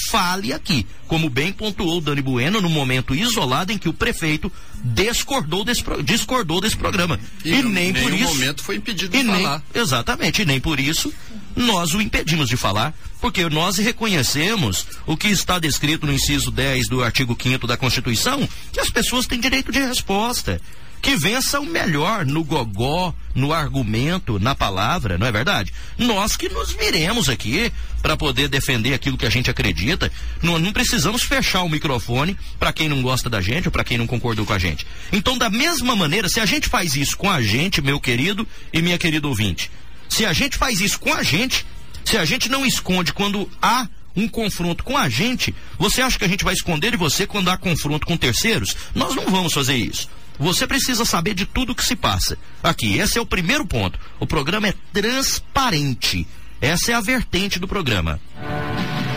fale 0.09 0.53
aqui, 0.53 0.87
como 1.07 1.31
bem 1.31 1.53
pontuou 1.53 2.01
Dani 2.01 2.23
Bueno 2.23 2.61
no 2.61 2.69
momento 2.69 3.15
isolado 3.15 3.73
em 3.73 3.79
que 3.79 3.89
o 3.89 3.95
prefeito 3.95 4.51
discordou 4.85 5.65
desse, 5.65 5.83
discordou 6.05 6.61
desse 6.61 6.77
programa. 6.77 7.19
E, 7.43 7.55
e 7.55 7.63
nem 7.63 7.93
por 7.93 8.13
isso. 8.13 8.25
momento 8.25 8.63
foi 8.63 8.77
impedido 8.77 9.17
de 9.17 9.23
nem, 9.23 9.43
falar. 9.43 9.63
Exatamente, 9.75 10.43
e 10.43 10.45
nem 10.45 10.61
por 10.61 10.79
isso 10.79 11.13
nós 11.57 11.95
o 11.95 12.03
impedimos 12.03 12.49
de 12.49 12.57
falar, 12.57 12.93
porque 13.21 13.49
nós 13.49 13.79
reconhecemos 13.79 14.87
o 15.07 15.17
que 15.17 15.29
está 15.29 15.59
descrito 15.59 16.05
no 16.05 16.13
inciso 16.13 16.51
10 16.51 16.89
do 16.89 17.03
artigo 17.03 17.37
5 17.41 17.67
da 17.67 17.77
Constituição, 17.77 18.47
que 18.73 18.81
as 18.81 18.91
pessoas 18.91 19.27
têm 19.27 19.41
direito 19.41 19.71
de 19.71 19.79
resposta 19.79 20.61
que 21.05 21.17
vença 21.17 21.61
o 21.61 21.67
melhor 21.67 22.25
no 22.25 22.43
gogó, 22.43 23.15
no 23.35 23.53
argumento, 23.53 24.39
na 24.39 24.55
palavra, 24.55 25.19
não 25.19 25.27
é 25.27 25.31
verdade? 25.31 25.71
Nós 25.99 26.35
que 26.35 26.49
nos 26.49 26.73
viremos 26.73 27.29
aqui 27.29 27.71
para 28.01 28.17
poder 28.17 28.49
defender 28.49 28.95
aquilo 28.95 29.19
que 29.19 29.27
a 29.27 29.31
gente 29.31 29.51
acredita, 29.51 30.11
não, 30.41 30.59
não 30.59 30.73
precisamos 30.73 31.23
fechar 31.23 31.63
o 31.63 31.69
microfone 31.69 32.39
para 32.59 32.73
quem 32.73 32.89
não 32.89 33.03
gosta 33.03 33.29
da 33.29 33.43
gente 33.43 33.69
ou 33.69 33.73
para 33.73 33.85
quem 33.85 33.99
não 33.99 34.07
concordou 34.07 34.47
com 34.47 34.55
a 34.55 34.59
gente. 34.59 34.87
Então, 35.13 35.37
da 35.37 35.51
mesma 35.51 35.95
maneira, 35.95 36.27
se 36.27 36.41
a 36.41 36.47
gente 36.47 36.71
faz 36.71 36.97
isso 36.97 37.19
com 37.19 37.31
a 37.31 37.43
gente, 37.43 37.83
meu 37.83 38.01
querido 38.01 38.49
e 38.73 38.81
minha 38.81 38.97
querida 38.97 39.29
ouvinte, 39.29 39.71
se 40.09 40.25
a 40.25 40.33
gente 40.33 40.57
faz 40.57 40.81
isso 40.81 40.99
com 40.99 41.13
a 41.13 41.23
gente, 41.23 41.67
se 42.03 42.17
a 42.17 42.25
gente 42.25 42.49
não 42.49 42.65
esconde 42.65 43.13
quando 43.13 43.47
há 43.61 43.87
um 44.17 44.27
confronto 44.27 44.83
com 44.83 44.97
a 44.97 45.11
gente, 45.11 45.55
você 45.79 46.01
acha 46.01 46.19
que 46.19 46.25
a 46.25 46.29
gente 46.29 46.45
vai 46.45 46.55
esconder 46.55 46.93
de 46.93 46.97
você 46.97 47.27
quando 47.27 47.51
há 47.51 47.59
confronto 47.59 48.07
com 48.07 48.17
terceiros? 48.17 48.75
Nós 48.95 49.15
não 49.15 49.27
vamos 49.27 49.53
fazer 49.53 49.77
isso. 49.77 50.09
Você 50.39 50.67
precisa 50.67 51.05
saber 51.05 51.35
de 51.35 51.47
tudo 51.47 51.75
que 51.75 51.85
se 51.85 51.95
passa. 51.95 52.37
Aqui, 52.63 52.99
esse 52.99 53.19
é 53.19 53.21
o 53.21 53.27
primeiro 53.27 53.65
ponto. 53.65 53.99
O 54.19 54.27
programa 54.27 54.69
é 54.69 54.75
transparente. 54.93 56.27
Essa 56.61 56.93
é 56.93 56.95
a 56.95 57.01
vertente 57.01 57.59
do 57.59 57.69
programa. 57.69 58.21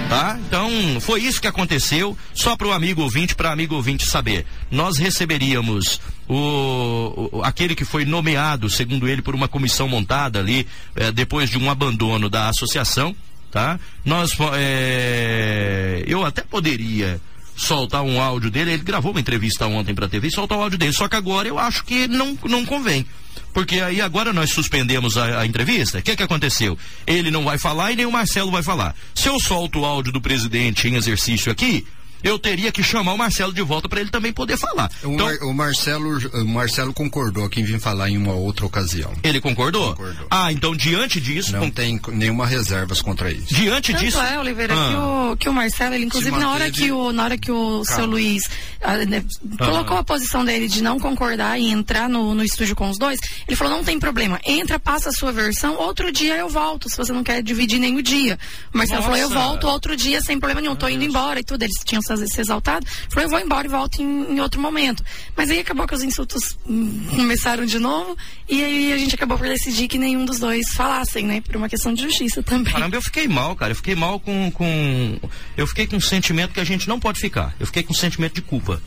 Tá? 0.09 0.39
Então, 0.47 0.69
foi 1.01 1.21
isso 1.21 1.41
que 1.41 1.47
aconteceu. 1.47 2.17
Só 2.33 2.55
para 2.55 2.67
o 2.67 2.71
amigo 2.71 3.01
ouvinte, 3.01 3.35
para 3.35 3.51
amigo 3.51 3.75
ouvinte 3.75 4.05
saber. 4.05 4.45
Nós 4.71 4.97
receberíamos 4.97 5.99
o, 6.27 7.29
o, 7.33 7.43
aquele 7.43 7.75
que 7.75 7.83
foi 7.83 8.05
nomeado, 8.05 8.69
segundo 8.69 9.07
ele, 9.07 9.21
por 9.21 9.35
uma 9.35 9.47
comissão 9.47 9.87
montada 9.87 10.39
ali, 10.39 10.67
eh, 10.95 11.11
depois 11.11 11.49
de 11.49 11.57
um 11.57 11.69
abandono 11.69 12.29
da 12.29 12.47
associação. 12.47 13.15
Tá? 13.51 13.79
Nós, 14.05 14.31
eh, 14.55 16.03
eu 16.07 16.25
até 16.25 16.41
poderia 16.41 17.19
soltar 17.57 18.03
um 18.03 18.21
áudio 18.21 18.49
dele. 18.49 18.73
Ele 18.73 18.83
gravou 18.83 19.11
uma 19.11 19.19
entrevista 19.19 19.67
ontem 19.67 19.93
para 19.93 20.05
a 20.05 20.09
TV 20.09 20.27
e 20.27 20.31
soltar 20.31 20.57
o 20.57 20.61
áudio 20.61 20.77
dele. 20.77 20.93
Só 20.93 21.07
que 21.07 21.15
agora 21.15 21.47
eu 21.47 21.59
acho 21.59 21.83
que 21.83 22.07
não, 22.07 22.37
não 22.45 22.65
convém. 22.65 23.05
Porque 23.53 23.79
aí 23.79 23.99
agora 23.99 24.31
nós 24.31 24.51
suspendemos 24.51 25.17
a, 25.17 25.39
a 25.41 25.45
entrevista. 25.45 25.97
O 25.97 26.01
que, 26.01 26.15
que 26.15 26.23
aconteceu? 26.23 26.77
Ele 27.05 27.31
não 27.31 27.43
vai 27.43 27.57
falar 27.57 27.91
e 27.91 27.95
nem 27.95 28.05
o 28.05 28.11
Marcelo 28.11 28.51
vai 28.51 28.61
falar. 28.61 28.95
Se 29.15 29.27
eu 29.27 29.39
solto 29.39 29.79
o 29.79 29.85
áudio 29.85 30.13
do 30.13 30.21
presidente 30.21 30.87
em 30.87 30.95
exercício 30.95 31.51
aqui, 31.51 31.85
eu 32.23 32.37
teria 32.39 32.71
que 32.71 32.83
chamar 32.83 33.13
o 33.13 33.17
Marcelo 33.17 33.53
de 33.53 33.61
volta 33.61 33.87
para 33.87 34.01
ele 34.01 34.09
também 34.09 34.33
poder 34.33 34.57
falar. 34.57 34.89
O, 35.03 35.13
então, 35.13 35.25
Mar, 35.25 35.37
o, 35.43 35.53
Marcelo, 35.53 36.17
o 36.33 36.45
Marcelo 36.45 36.93
concordou 36.93 37.49
que 37.49 37.61
vir 37.61 37.79
falar 37.79 38.09
em 38.09 38.17
uma 38.17 38.33
outra 38.33 38.65
ocasião. 38.65 39.13
Ele 39.23 39.39
concordou? 39.39 39.95
concordou. 39.95 40.27
Ah, 40.29 40.51
então 40.51 40.75
diante 40.75 41.19
disso. 41.19 41.51
Não 41.51 41.61
com... 41.61 41.69
tem 41.71 41.99
nenhuma 42.09 42.45
reservas 42.45 43.01
contra 43.01 43.31
isso. 43.31 43.53
Diante 43.53 43.91
Tanto 43.91 44.03
disso. 44.03 44.19
é, 44.19 44.39
Oliveira, 44.39 44.73
ah. 44.73 44.89
que, 44.89 44.95
o, 44.95 45.37
que 45.37 45.49
o 45.49 45.53
Marcelo, 45.53 45.95
ele, 45.95 46.05
inclusive, 46.05 46.37
na 46.37 46.51
hora 46.51 46.71
que 46.71 46.91
o, 46.91 47.11
na 47.11 47.23
hora 47.23 47.37
que 47.37 47.51
o 47.51 47.83
seu 47.83 48.05
Luiz 48.05 48.43
ah, 48.81 48.97
né, 49.05 49.23
colocou 49.57 49.97
a 49.97 50.03
posição 50.03 50.43
dele 50.43 50.67
de 50.67 50.81
não 50.81 50.99
concordar 50.99 51.59
e 51.59 51.69
entrar 51.69 52.09
no, 52.09 52.33
no 52.33 52.43
estúdio 52.43 52.75
com 52.75 52.89
os 52.89 52.97
dois, 52.97 53.19
ele 53.47 53.55
falou: 53.55 53.73
não 53.73 53.83
tem 53.83 53.99
problema, 53.99 54.39
entra, 54.45 54.79
passa 54.79 55.09
a 55.09 55.13
sua 55.13 55.31
versão, 55.31 55.75
outro 55.77 56.11
dia 56.11 56.35
eu 56.35 56.49
volto, 56.49 56.89
se 56.89 56.97
você 56.97 57.11
não 57.11 57.23
quer 57.23 57.41
dividir 57.41 57.79
nem 57.79 57.97
o 57.97 58.03
dia. 58.03 58.37
O 58.73 58.77
Marcelo 58.77 59.01
Nossa. 59.01 59.11
falou: 59.11 59.21
eu 59.21 59.29
volto 59.29 59.67
outro 59.67 59.95
dia 59.95 60.21
sem 60.21 60.39
problema 60.39 60.61
nenhum, 60.61 60.75
tô 60.75 60.87
indo 60.87 61.03
embora 61.03 61.39
e 61.39 61.43
tudo. 61.43 61.63
Eles 61.63 61.75
tinham 61.83 62.01
fazer 62.07 62.27
ser 62.27 62.41
exaltado. 62.41 62.85
Falou, 63.09 63.23
eu 63.23 63.29
vou 63.29 63.39
embora 63.39 63.67
e 63.67 63.69
volto 63.69 64.01
em, 64.01 64.33
em, 64.33 64.39
outro 64.39 64.61
momento. 64.61 65.03
Mas 65.35 65.49
aí 65.49 65.59
acabou 65.59 65.87
que 65.87 65.95
os 65.95 66.03
insultos 66.03 66.57
começaram 67.15 67.65
de 67.65 67.79
novo 67.79 68.17
e 68.47 68.63
aí 68.63 68.93
a 68.93 68.97
gente 68.97 69.15
acabou 69.15 69.37
por 69.37 69.47
decidir 69.47 69.87
que 69.87 69.97
nenhum 69.97 70.25
dos 70.25 70.39
dois 70.39 70.69
falassem, 70.73 71.25
né? 71.25 71.41
Por 71.41 71.55
uma 71.55 71.69
questão 71.69 71.93
de 71.93 72.03
justiça 72.03 72.41
também. 72.43 72.73
Caramba, 72.73 72.95
eu 72.95 73.01
fiquei 73.01 73.27
mal, 73.27 73.55
cara. 73.55 73.71
Eu 73.71 73.75
fiquei 73.75 73.95
mal 73.95 74.19
com, 74.19 74.51
com. 74.51 75.19
Eu 75.55 75.67
fiquei 75.67 75.87
com 75.87 75.97
um 75.97 76.01
sentimento 76.01 76.53
que 76.53 76.59
a 76.59 76.65
gente 76.65 76.87
não 76.87 76.99
pode 76.99 77.19
ficar. 77.19 77.55
Eu 77.59 77.65
fiquei 77.65 77.83
com 77.83 77.93
um 77.93 77.95
sentimento 77.95 78.35
de 78.35 78.41
culpa. 78.41 78.81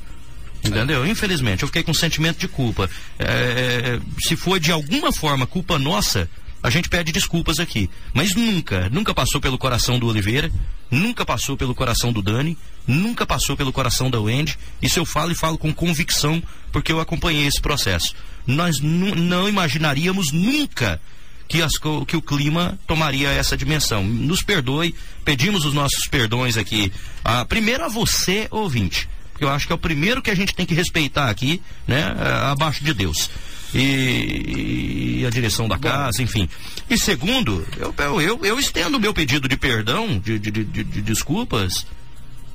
Entendeu? 0.63 1.07
Infelizmente, 1.07 1.63
eu 1.63 1.69
fiquei 1.69 1.83
com 1.83 1.91
um 1.91 1.95
sentimento 1.95 2.39
de 2.39 2.47
culpa. 2.47 2.89
É, 3.19 3.99
se 4.23 4.37
foi 4.37 4.61
de 4.61 4.71
alguma 4.71 5.11
forma 5.11 5.47
culpa 5.47 5.79
nossa, 5.79 6.29
a 6.63 6.71
gente 6.71 6.89
pede 6.89 7.13
desculpas 7.13 7.59
aqui. 7.59 7.89
Mas 8.13 8.35
nunca, 8.35 8.89
nunca 8.91 9.15
passou 9.15 9.41
pelo 9.41 9.59
coração 9.59 9.99
do 9.99 10.07
Oliveira, 10.07 10.51
nunca 10.91 11.25
passou 11.25 11.57
pelo 11.57 11.75
coração 11.75 12.13
do 12.13 12.23
Dani, 12.23 12.57
nunca 12.87 13.27
passou 13.27 13.57
pelo 13.57 13.73
coração 13.73 14.11
da 14.11 14.21
Wendy. 14.21 14.59
Isso 14.83 14.99
eu 14.99 15.07
falo 15.07 15.33
e 15.33 15.35
falo 15.35 15.57
com 15.57 15.73
convicção, 15.73 16.43
porque 16.71 16.93
eu 16.93 17.01
acompanhei 17.01 17.47
esse 17.47 17.61
processo. 17.61 18.15
Nós 18.47 18.81
não 18.81 19.49
imaginaríamos 19.49 20.33
nunca 20.33 21.01
que, 21.49 21.63
as, 21.63 21.73
que, 22.07 22.17
o 22.17 22.23
clima 22.23 22.79
tomaria 22.87 23.29
essa 23.31 23.57
dimensão. 23.57 24.05
Nos 24.05 24.43
perdoe, 24.43 24.95
pedimos 25.25 25.65
os 25.65 25.75
nossos 25.75 26.07
perdões 26.09 26.57
aqui. 26.57 26.93
Ah, 27.25 27.45
primeiro 27.45 27.85
a 27.85 27.89
você, 27.89 28.47
ouvinte, 28.51 29.09
porque 29.33 29.45
eu 29.45 29.51
acho 29.51 29.67
que 29.67 29.73
é 29.73 29.75
o 29.75 29.79
primeiro 29.79 30.23
que 30.23 30.31
a 30.31 30.35
gente 30.35 30.55
tem 30.55 30.67
que 30.67 30.75
respeitar 30.75 31.31
aqui, 31.31 31.61
né, 31.89 32.15
abaixo 32.51 32.85
de 32.85 32.93
Deus 32.93 33.31
e, 33.75 35.21
e 35.21 35.27
a 35.27 35.31
direção 35.31 35.69
da 35.69 35.79
casa, 35.79 36.23
enfim. 36.23 36.49
E 36.89 36.99
segundo, 36.99 37.67
eu, 37.77 38.21
eu, 38.21 38.45
eu 38.45 38.59
estendo 38.59 38.97
o 38.97 39.01
meu 39.01 39.15
pedido 39.15 39.49
de 39.49 39.57
perdão, 39.57 40.19
de, 40.19 40.39
de, 40.39 40.51
de, 40.51 40.65
de 40.65 41.03
desculpas, 41.03 41.87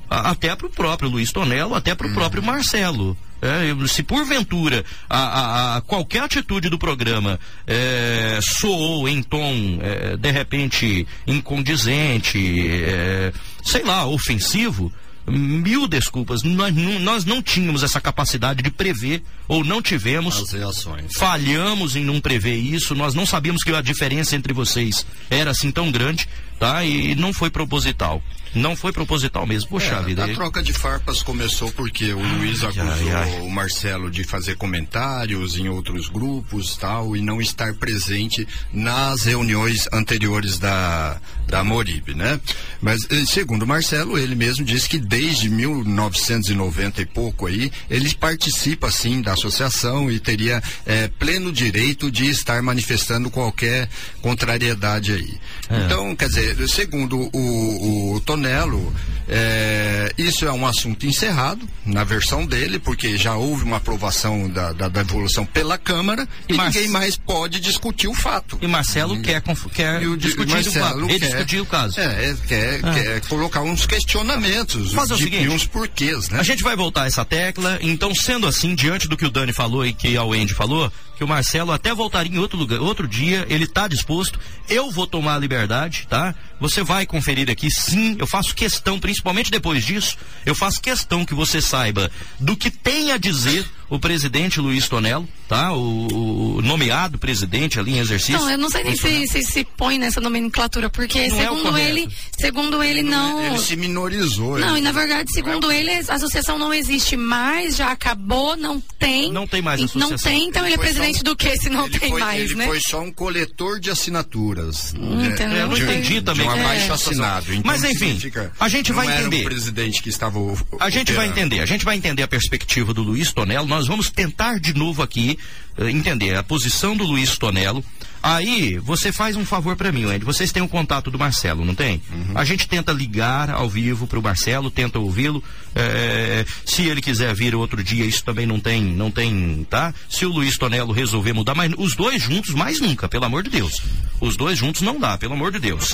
a, 0.08 0.30
até 0.30 0.54
para 0.54 0.66
o 0.66 0.70
próprio 0.70 1.08
Luiz 1.08 1.32
Tonello, 1.32 1.74
até 1.74 1.94
para 1.94 2.06
o 2.06 2.12
próprio 2.12 2.42
uhum. 2.42 2.48
Marcelo. 2.48 3.16
É, 3.40 3.86
se 3.86 4.02
porventura 4.02 4.82
a, 5.10 5.18
a, 5.18 5.76
a, 5.76 5.80
qualquer 5.82 6.22
atitude 6.22 6.70
do 6.70 6.78
programa 6.78 7.38
é, 7.66 8.38
soou 8.40 9.06
em 9.06 9.22
tom 9.22 9.78
é, 9.82 10.16
de 10.16 10.30
repente 10.30 11.06
incondizente, 11.26 12.38
é, 12.82 13.32
sei 13.62 13.82
lá, 13.82 14.06
ofensivo, 14.06 14.90
mil 15.26 15.86
desculpas. 15.88 16.42
Nós, 16.42 16.74
nós 16.74 17.24
não 17.24 17.42
tínhamos 17.42 17.82
essa 17.82 18.00
capacidade 18.00 18.62
de 18.62 18.70
prever, 18.70 19.22
ou 19.48 19.64
não 19.64 19.82
tivemos. 19.82 20.40
As 20.42 20.52
reações. 20.52 21.14
Falhamos 21.16 21.96
em 21.96 22.04
não 22.04 22.20
prever 22.20 22.56
isso. 22.56 22.94
Nós 22.94 23.14
não 23.14 23.26
sabíamos 23.26 23.62
que 23.62 23.72
a 23.72 23.80
diferença 23.80 24.36
entre 24.36 24.52
vocês 24.52 25.06
era 25.28 25.50
assim 25.50 25.70
tão 25.70 25.90
grande, 25.90 26.28
tá? 26.58 26.84
E 26.84 27.14
não 27.14 27.32
foi 27.32 27.50
proposital. 27.50 28.22
Não 28.56 28.74
foi 28.74 28.90
proposital 28.90 29.46
mesmo. 29.46 29.68
Poxa 29.68 29.96
é, 29.96 30.02
vida. 30.02 30.24
A 30.24 30.28
troca 30.28 30.62
de 30.62 30.72
farpas 30.72 31.22
começou 31.22 31.70
porque 31.72 32.14
o 32.14 32.20
ai, 32.20 32.36
Luiz 32.38 32.64
acusou 32.64 32.84
ai, 32.84 33.10
ai. 33.12 33.40
o 33.40 33.50
Marcelo 33.50 34.10
de 34.10 34.24
fazer 34.24 34.56
comentários 34.56 35.58
em 35.58 35.68
outros 35.68 36.08
grupos 36.08 36.74
tal 36.76 37.14
e 37.14 37.20
não 37.20 37.40
estar 37.40 37.74
presente 37.74 38.48
nas 38.72 39.24
reuniões 39.24 39.86
anteriores 39.92 40.58
da, 40.58 41.20
da 41.46 41.62
Moribe, 41.62 42.14
né? 42.14 42.40
Mas 42.80 43.06
eh, 43.10 43.24
segundo 43.26 43.64
o 43.64 43.66
Marcelo, 43.66 44.18
ele 44.18 44.34
mesmo 44.34 44.64
disse 44.64 44.88
que 44.88 44.98
desde 44.98 45.50
1990 45.50 47.02
e 47.02 47.06
pouco 47.06 47.46
aí, 47.46 47.70
ele 47.90 48.14
participa 48.14 48.90
sim 48.90 49.20
da 49.20 49.34
associação 49.34 50.10
e 50.10 50.18
teria 50.18 50.62
é, 50.86 51.08
pleno 51.08 51.52
direito 51.52 52.10
de 52.10 52.30
estar 52.30 52.62
manifestando 52.62 53.30
qualquer 53.30 53.88
contrariedade 54.22 55.12
aí. 55.12 55.38
É. 55.68 55.84
Então, 55.84 56.14
quer 56.16 56.28
dizer, 56.28 56.45
segundo 56.68 57.30
o, 57.32 58.14
o 58.14 58.20
Tonel 58.20 58.56
Melo, 58.56 58.94
é, 59.28 60.12
isso 60.16 60.46
é 60.46 60.52
um 60.52 60.66
assunto 60.66 61.06
encerrado 61.06 61.68
na 61.84 62.04
versão 62.04 62.46
dele, 62.46 62.78
porque 62.78 63.18
já 63.18 63.34
houve 63.34 63.64
uma 63.64 63.76
aprovação 63.76 64.48
da, 64.48 64.72
da, 64.72 64.88
da 64.88 65.00
evolução 65.00 65.44
pela 65.44 65.76
Câmara 65.76 66.26
e, 66.48 66.56
ninguém 66.56 66.88
mais 66.88 67.16
pode 67.16 67.60
discutir 67.60 68.08
o 68.08 68.14
fato. 68.14 68.58
E 68.62 68.66
Marcelo 68.66 69.20
quer, 69.20 69.42
quer 69.72 70.02
e 70.02 70.06
o, 70.06 70.16
discutir 70.16 70.52
Marcelo 70.52 70.86
o 70.86 70.88
fato. 70.88 71.10
Ele 71.10 71.18
discutiu 71.18 71.62
o 71.64 71.66
caso. 71.66 72.00
É, 72.00 72.36
quer, 72.46 72.80
ah. 72.82 72.94
quer 72.94 73.20
colocar 73.22 73.62
uns 73.62 73.84
questionamentos 73.84 74.94
o 74.94 75.16
seguinte, 75.16 75.44
e 75.44 75.48
uns 75.48 75.66
porquês, 75.66 76.28
né? 76.28 76.40
A 76.40 76.44
gente 76.44 76.62
vai 76.62 76.76
voltar 76.76 77.02
a 77.02 77.06
essa 77.06 77.24
tecla, 77.24 77.78
então 77.82 78.14
sendo 78.14 78.46
assim, 78.46 78.74
diante 78.74 79.08
do 79.08 79.16
que 79.16 79.26
o 79.26 79.30
Dani 79.30 79.52
falou 79.52 79.84
e 79.84 79.92
que 79.92 80.16
a 80.16 80.24
Wendy 80.24 80.54
falou, 80.54 80.90
que 81.16 81.24
o 81.24 81.28
Marcelo 81.28 81.72
até 81.72 81.94
voltaria 81.94 82.36
em 82.36 82.38
outro 82.38 82.58
lugar, 82.58 82.80
outro 82.80 83.08
dia, 83.08 83.46
ele 83.48 83.64
está 83.64 83.88
disposto. 83.88 84.38
Eu 84.68 84.90
vou 84.90 85.06
tomar 85.06 85.34
a 85.34 85.38
liberdade, 85.38 86.06
tá? 86.08 86.34
Você 86.60 86.82
vai 86.82 87.06
conferir 87.06 87.50
aqui, 87.50 87.70
sim. 87.70 88.16
Eu 88.18 88.26
faço 88.26 88.54
questão, 88.54 89.00
principalmente 89.00 89.50
depois 89.50 89.84
disso, 89.84 90.16
eu 90.44 90.54
faço 90.54 90.80
questão 90.80 91.24
que 91.24 91.34
você 91.34 91.60
saiba 91.60 92.10
do 92.38 92.56
que 92.56 92.70
tem 92.70 93.12
a 93.12 93.16
dizer 93.16 93.66
o 93.88 93.98
presidente 93.98 94.60
Luiz 94.60 94.88
Tonello, 94.88 95.28
tá? 95.48 95.72
O, 95.72 96.56
o, 96.56 96.62
nomeado 96.62 97.18
presidente 97.18 97.78
ali 97.78 97.92
em 97.92 97.98
exercício. 97.98 98.38
Não, 98.38 98.50
eu 98.50 98.58
não 98.58 98.70
sei 98.70 98.84
nem 98.84 98.96
se, 98.96 99.26
se, 99.28 99.42
se 99.42 99.64
põe 99.64 99.98
nessa 99.98 100.20
nomenclatura, 100.20 100.90
porque 100.90 101.28
não 101.28 101.36
é 101.36 101.40
segundo 101.40 101.76
é 101.76 101.88
ele, 101.88 102.08
segundo 102.38 102.82
ele 102.82 103.02
não. 103.02 103.42
Ele 103.42 103.58
se 103.58 103.76
minorizou. 103.76 104.58
Não, 104.58 104.70
ele... 104.70 104.80
e 104.80 104.82
na 104.82 104.92
verdade, 104.92 105.32
segundo 105.32 105.70
ele, 105.70 105.90
a 105.90 106.14
associação 106.14 106.58
não 106.58 106.72
existe 106.72 107.16
mais, 107.16 107.76
já 107.76 107.90
acabou, 107.90 108.56
não 108.56 108.80
tem. 108.98 109.32
Não 109.32 109.46
tem 109.46 109.62
mais 109.62 109.82
associação. 109.82 110.10
Não 110.10 110.18
tem, 110.18 110.48
então 110.48 110.62
ele, 110.62 110.74
ele 110.74 110.80
é 110.80 110.84
presidente 110.84 111.20
um, 111.20 111.24
do 111.24 111.36
que 111.36 111.56
se 111.56 111.68
não 111.68 111.88
tem 111.88 112.10
foi, 112.10 112.20
mais, 112.20 112.42
ele 112.42 112.54
né? 112.54 112.64
Ele 112.64 112.72
foi 112.72 112.80
só 112.80 113.00
um 113.00 113.12
coletor 113.12 113.78
de 113.78 113.90
assinaturas. 113.90 114.94
Hum, 114.98 115.22
é, 115.22 115.26
entendeu? 115.26 115.58
eu 115.58 115.68
não 115.68 115.76
entendi 115.76 116.20
também. 116.20 116.46
De 116.46 116.48
um 116.48 116.60
abaixo 116.60 116.90
é. 116.90 116.94
assinado. 116.94 117.54
Então, 117.54 117.62
Mas 117.64 117.84
enfim, 117.84 118.18
a 118.58 118.68
gente 118.68 118.92
vai 118.92 119.06
entender. 119.06 119.42
Um 119.42 119.44
presidente 119.44 120.02
que 120.02 120.08
estava. 120.08 120.38
A 120.80 120.90
gente 120.90 121.12
vai 121.12 121.28
entender. 121.28 121.60
A 121.60 121.66
gente 121.66 121.84
vai 121.84 121.96
entender 121.96 122.22
a 122.22 122.28
perspectiva 122.28 122.92
do 122.92 123.02
Luiz 123.02 123.32
Tonello. 123.32 123.66
Nós 123.66 123.86
vamos 123.86 124.10
tentar 124.10 124.58
de 124.58 124.74
novo 124.74 125.02
aqui, 125.02 125.35
uh, 125.78 125.88
entender 125.88 126.36
a 126.36 126.42
posição 126.42 126.96
do 126.96 127.04
Luiz 127.04 127.36
Tonello. 127.36 127.84
Aí, 128.22 128.76
você 128.78 129.12
faz 129.12 129.36
um 129.36 129.44
favor 129.44 129.76
para 129.76 129.92
mim, 129.92 130.04
Andy. 130.04 130.24
Vocês 130.24 130.50
têm 130.50 130.62
o 130.62 130.68
contato 130.68 131.10
do 131.10 131.18
Marcelo, 131.18 131.64
não 131.64 131.74
tem? 131.74 132.02
Uhum. 132.10 132.32
A 132.34 132.44
gente 132.44 132.66
tenta 132.66 132.90
ligar 132.92 133.50
ao 133.50 133.68
vivo 133.68 134.06
para 134.06 134.18
o 134.18 134.22
Marcelo, 134.22 134.68
tenta 134.70 134.98
ouvi-lo. 134.98 135.42
É, 135.74 136.44
se 136.64 136.82
ele 136.88 137.00
quiser 137.00 137.32
vir 137.34 137.54
outro 137.54 137.84
dia, 137.84 138.04
isso 138.04 138.24
também 138.24 138.44
não 138.44 138.58
tem, 138.58 138.82
não 138.82 139.12
tem, 139.12 139.64
tá? 139.70 139.94
Se 140.08 140.26
o 140.26 140.30
Luiz 140.30 140.58
Tonello 140.58 140.92
resolver 140.92 141.32
mudar, 141.34 141.54
mas 141.54 141.72
os 141.78 141.94
dois 141.94 142.20
juntos, 142.20 142.52
mais 142.52 142.80
nunca, 142.80 143.08
pelo 143.08 143.24
amor 143.24 143.44
de 143.44 143.50
Deus. 143.50 143.80
Os 144.20 144.36
dois 144.36 144.58
juntos 144.58 144.80
não 144.80 144.98
dá, 144.98 145.16
pelo 145.16 145.34
amor 145.34 145.52
de 145.52 145.60
Deus. 145.60 145.92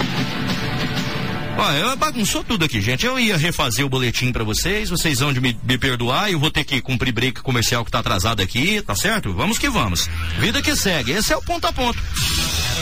Olha, 1.58 1.96
bagunçou 1.96 2.42
tudo 2.42 2.64
aqui, 2.64 2.80
gente. 2.80 3.06
Eu 3.06 3.18
ia 3.18 3.36
refazer 3.36 3.84
o 3.84 3.88
boletim 3.88 4.32
para 4.32 4.44
vocês, 4.44 4.88
vocês 4.90 5.20
vão 5.20 5.32
de 5.32 5.40
me, 5.40 5.56
me, 5.62 5.78
perdoar, 5.78 6.30
eu 6.30 6.38
vou 6.38 6.50
ter 6.50 6.64
que 6.64 6.80
cumprir 6.80 7.12
break 7.12 7.42
comercial 7.42 7.84
que 7.84 7.90
tá 7.90 7.98
atrasado 7.98 8.42
aqui, 8.42 8.80
tá 8.82 8.94
certo? 8.94 9.32
Vamos 9.32 9.58
que 9.58 9.68
vamos. 9.68 10.08
Vida 10.38 10.62
que 10.62 10.74
segue. 10.74 11.12
Esse 11.12 11.32
é 11.32 11.36
o 11.36 11.42
ponto 11.42 11.66
a 11.66 11.72
ponto. 11.72 11.98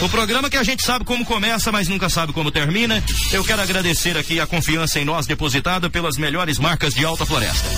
O 0.03 0.09
programa 0.09 0.49
que 0.49 0.57
a 0.57 0.63
gente 0.63 0.83
sabe 0.83 1.05
como 1.05 1.27
começa, 1.27 1.71
mas 1.71 1.89
nunca 1.89 2.09
sabe 2.09 2.33
como 2.33 2.51
termina. 2.51 3.03
Eu 3.33 3.45
quero 3.45 3.61
agradecer 3.61 4.17
aqui 4.17 4.41
a 4.41 4.47
confiança 4.47 4.99
em 4.99 5.05
nós 5.05 5.27
depositada 5.27 5.91
pelas 5.91 6.17
melhores 6.17 6.59
marcas 6.59 6.95
de 6.95 7.05
Alta 7.05 7.27
Floresta. 7.27 7.69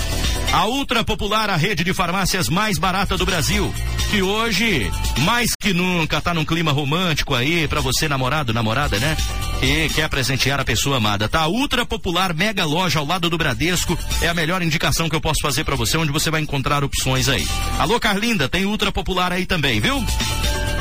A 0.53 0.67
ultra 0.67 1.03
popular, 1.03 1.49
a 1.49 1.55
rede 1.55 1.83
de 1.83 1.93
farmácias 1.93 2.47
mais 2.47 2.77
barata 2.77 3.17
do 3.17 3.25
Brasil, 3.25 3.73
que 4.11 4.21
hoje, 4.21 4.89
mais 5.21 5.49
que 5.59 5.73
nunca, 5.73 6.21
tá 6.21 6.31
num 6.31 6.45
clima 6.45 6.71
romântico 6.71 7.33
aí 7.33 7.67
para 7.67 7.81
você 7.81 8.07
namorado, 8.07 8.53
namorada, 8.53 8.99
né? 8.99 9.17
Que 9.59 9.89
quer 9.89 10.07
presentear 10.07 10.59
a 10.59 10.63
pessoa 10.63 10.82
amada. 10.91 11.29
Tá 11.29 11.47
ultra 11.47 11.85
popular 11.85 12.33
mega 12.33 12.65
loja 12.65 12.97
ao 12.97 13.05
lado 13.05 13.29
do 13.29 13.37
Bradesco, 13.37 13.97
é 14.21 14.27
a 14.27 14.33
melhor 14.33 14.63
indicação 14.63 15.07
que 15.07 15.15
eu 15.15 15.21
posso 15.21 15.41
fazer 15.41 15.63
para 15.63 15.75
você, 15.75 15.95
onde 15.97 16.11
você 16.11 16.31
vai 16.31 16.41
encontrar 16.41 16.83
opções 16.83 17.29
aí. 17.29 17.47
Alô 17.77 17.99
Carlinda, 17.99 18.49
tem 18.49 18.65
ultra 18.65 18.91
popular 18.91 19.31
aí 19.31 19.45
também, 19.45 19.79
viu? 19.79 20.03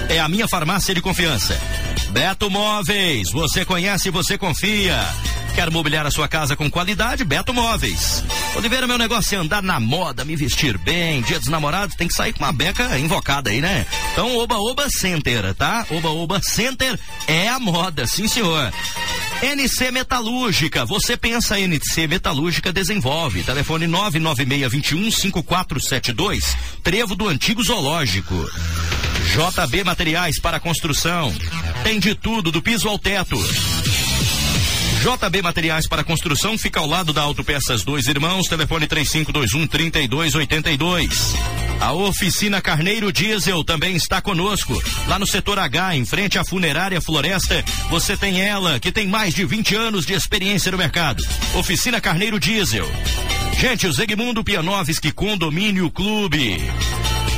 É 0.09 0.19
a 0.19 0.29
minha 0.29 0.49
farmácia 0.49 0.95
de 0.95 1.03
confiança. 1.03 1.61
Beto 2.11 2.51
Móveis, 2.51 3.31
você 3.31 3.65
conhece 3.65 4.11
você 4.11 4.37
confia. 4.37 4.99
Quer 5.55 5.71
mobiliar 5.71 6.07
a 6.07 6.11
sua 6.11 6.29
casa 6.29 6.57
com 6.57 6.71
qualidade? 6.71 7.25
Beto 7.25 7.53
Móveis. 7.53 8.25
Oliveira, 8.57 8.87
meu 8.87 8.97
negócio 8.97 9.37
é 9.37 9.39
andar 9.39 9.63
na 9.63 9.79
moda, 9.79 10.25
me 10.25 10.35
vestir 10.35 10.79
bem. 10.79 11.21
Dia 11.23 11.39
dos 11.39 11.49
namorados 11.49 11.95
tem 11.95 12.09
que 12.09 12.15
sair 12.15 12.33
com 12.33 12.43
uma 12.43 12.53
beca 12.53 12.99
invocada 12.99 13.51
aí, 13.51 13.61
né? 13.61 13.87
Então, 14.13 14.37
Oba 14.39 14.57
Oba 14.57 14.89
Center, 14.91 15.55
tá? 15.55 15.87
Oba 15.91 16.11
Oba 16.11 16.41
Center 16.43 16.99
é 17.27 17.49
a 17.49 17.59
moda, 17.59 18.07
sim 18.07 18.27
senhor. 18.27 18.73
NC 19.43 19.91
Metalúrgica, 19.91 20.85
você 20.85 21.17
pensa 21.17 21.59
NC 21.59 22.07
Metalúrgica 22.07 22.73
desenvolve. 22.73 23.43
Telefone 23.43 23.89
99621 23.89 25.11
5472, 25.11 26.57
Trevo 26.81 27.17
do 27.17 27.29
Antigo 27.29 27.61
Zoológico. 27.61 28.35
JB 29.33 29.83
Materiais 29.83 30.39
para 30.39 30.61
Construção. 30.61 31.35
Tem 31.83 31.99
de 31.99 32.15
tudo, 32.15 32.53
do 32.53 32.63
piso 32.63 32.89
ao 32.89 32.97
teto. 32.97 33.37
JB 35.03 35.43
Materiais 35.43 35.89
para 35.89 36.05
Construção 36.05 36.57
fica 36.57 36.79
ao 36.79 36.87
lado 36.87 37.13
da 37.13 37.23
Autopeças 37.23 37.83
Dois 37.83 38.07
Irmãos, 38.07 38.47
telefone 38.47 38.87
3521 38.87 39.67
3282. 39.67 41.35
A 41.81 41.93
oficina 41.93 42.61
Carneiro 42.61 43.13
Diesel 43.13 43.65
também 43.65 43.97
está 43.97 44.23
conosco. 44.23 44.81
Lá 45.09 45.19
no 45.19 45.27
setor 45.27 45.59
H, 45.59 45.97
em 45.97 46.07
frente 46.07 46.39
à 46.39 46.45
funerária 46.45 47.01
Floresta, 47.01 47.65
você 47.91 48.17
tem 48.17 48.43
ela, 48.43 48.79
que 48.79 48.93
tem 48.93 49.09
mais 49.09 49.35
de 49.35 49.45
20 49.45 49.75
anos 49.75 50.07
de 50.07 50.13
experiência 50.13 50.71
no 50.71 50.79
mercado. 50.79 51.21
Oficina 51.57 52.01
Carneiro 52.01 52.39
Diesel. 52.39 52.89
Gente, 53.59 53.89
o 53.89 53.93
Zegmundo 53.93 54.45
Pianovski 54.45 55.11
Condomínio 55.11 55.91
Clube 55.91 56.61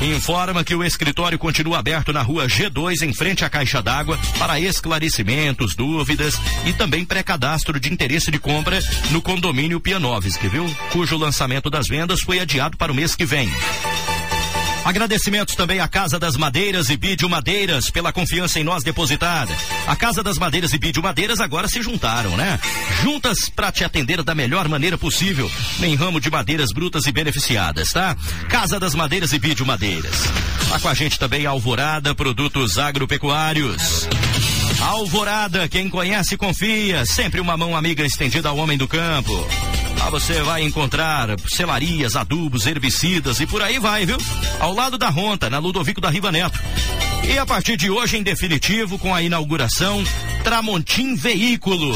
informa 0.02 0.64
que 0.64 0.74
o 0.74 0.84
escritório 0.84 1.38
continua 1.38 1.78
aberto 1.78 2.12
na 2.12 2.22
rua 2.22 2.46
G2, 2.46 3.02
em 3.02 3.12
frente 3.12 3.44
à 3.44 3.50
Caixa 3.50 3.82
d'Água, 3.82 4.18
para 4.38 4.58
esclarecimentos, 4.58 5.74
dúvidas 5.74 6.34
e 6.66 6.72
também 6.72 7.04
pré-cadastro 7.04 7.78
de 7.78 7.92
interesse 7.92 8.30
de 8.30 8.38
compra 8.38 8.80
no 9.10 9.22
condomínio 9.22 9.80
Pianovski, 9.80 10.48
viu? 10.48 10.64
Cujo 10.90 11.16
lançamento 11.16 11.70
das 11.70 11.86
vendas 11.86 12.20
foi 12.20 12.40
adiado 12.40 12.76
para 12.76 12.92
o 12.92 12.94
mês 12.94 13.14
que 13.14 13.24
vem. 13.24 13.48
Agradecimentos 14.84 15.54
também 15.54 15.80
à 15.80 15.88
Casa 15.88 16.18
das 16.18 16.36
Madeiras 16.36 16.90
e 16.90 16.96
Bídio 16.96 17.28
Madeiras 17.28 17.90
pela 17.90 18.12
confiança 18.12 18.60
em 18.60 18.64
nós 18.64 18.84
depositada. 18.84 19.50
A 19.86 19.96
Casa 19.96 20.22
das 20.22 20.36
Madeiras 20.36 20.74
e 20.74 20.78
Bídio 20.78 21.02
Madeiras 21.02 21.40
agora 21.40 21.66
se 21.66 21.80
juntaram, 21.80 22.36
né? 22.36 22.60
Juntas 23.02 23.48
para 23.48 23.72
te 23.72 23.82
atender 23.82 24.22
da 24.22 24.34
melhor 24.34 24.68
maneira 24.68 24.98
possível 24.98 25.50
em 25.82 25.94
ramo 25.94 26.20
de 26.20 26.30
madeiras 26.30 26.68
brutas 26.74 27.06
e 27.06 27.12
beneficiadas, 27.12 27.88
tá? 27.88 28.14
Casa 28.48 28.78
das 28.78 28.94
Madeiras 28.94 29.32
e 29.32 29.38
Bídio 29.38 29.64
Madeiras. 29.64 30.24
Tá 30.68 30.78
com 30.78 30.88
a 30.88 30.94
gente 30.94 31.18
também 31.18 31.46
a 31.46 31.50
Alvorada 31.50 32.14
Produtos 32.14 32.78
Agropecuários. 32.78 34.06
Alvorada, 34.80 35.66
quem 35.66 35.88
conhece 35.88 36.36
confia, 36.36 37.06
sempre 37.06 37.40
uma 37.40 37.56
mão 37.56 37.74
amiga 37.74 38.04
estendida 38.04 38.50
ao 38.50 38.56
homem 38.58 38.76
do 38.76 38.86
campo. 38.86 39.32
Lá 39.98 40.10
você 40.10 40.42
vai 40.42 40.62
encontrar 40.62 41.28
selarias, 41.48 42.16
adubos, 42.16 42.66
herbicidas 42.66 43.40
e 43.40 43.46
por 43.46 43.62
aí 43.62 43.78
vai, 43.78 44.04
viu? 44.04 44.18
Ao 44.60 44.72
lado 44.72 44.98
da 44.98 45.08
Ronta, 45.08 45.48
na 45.48 45.58
Ludovico 45.58 46.00
da 46.00 46.10
Riva 46.10 46.30
Neto. 46.30 46.58
E 47.22 47.38
a 47.38 47.46
partir 47.46 47.76
de 47.76 47.90
hoje, 47.90 48.18
em 48.18 48.22
definitivo, 48.22 48.98
com 48.98 49.14
a 49.14 49.22
inauguração, 49.22 50.04
Tramontim 50.42 51.14
Veículo. 51.14 51.94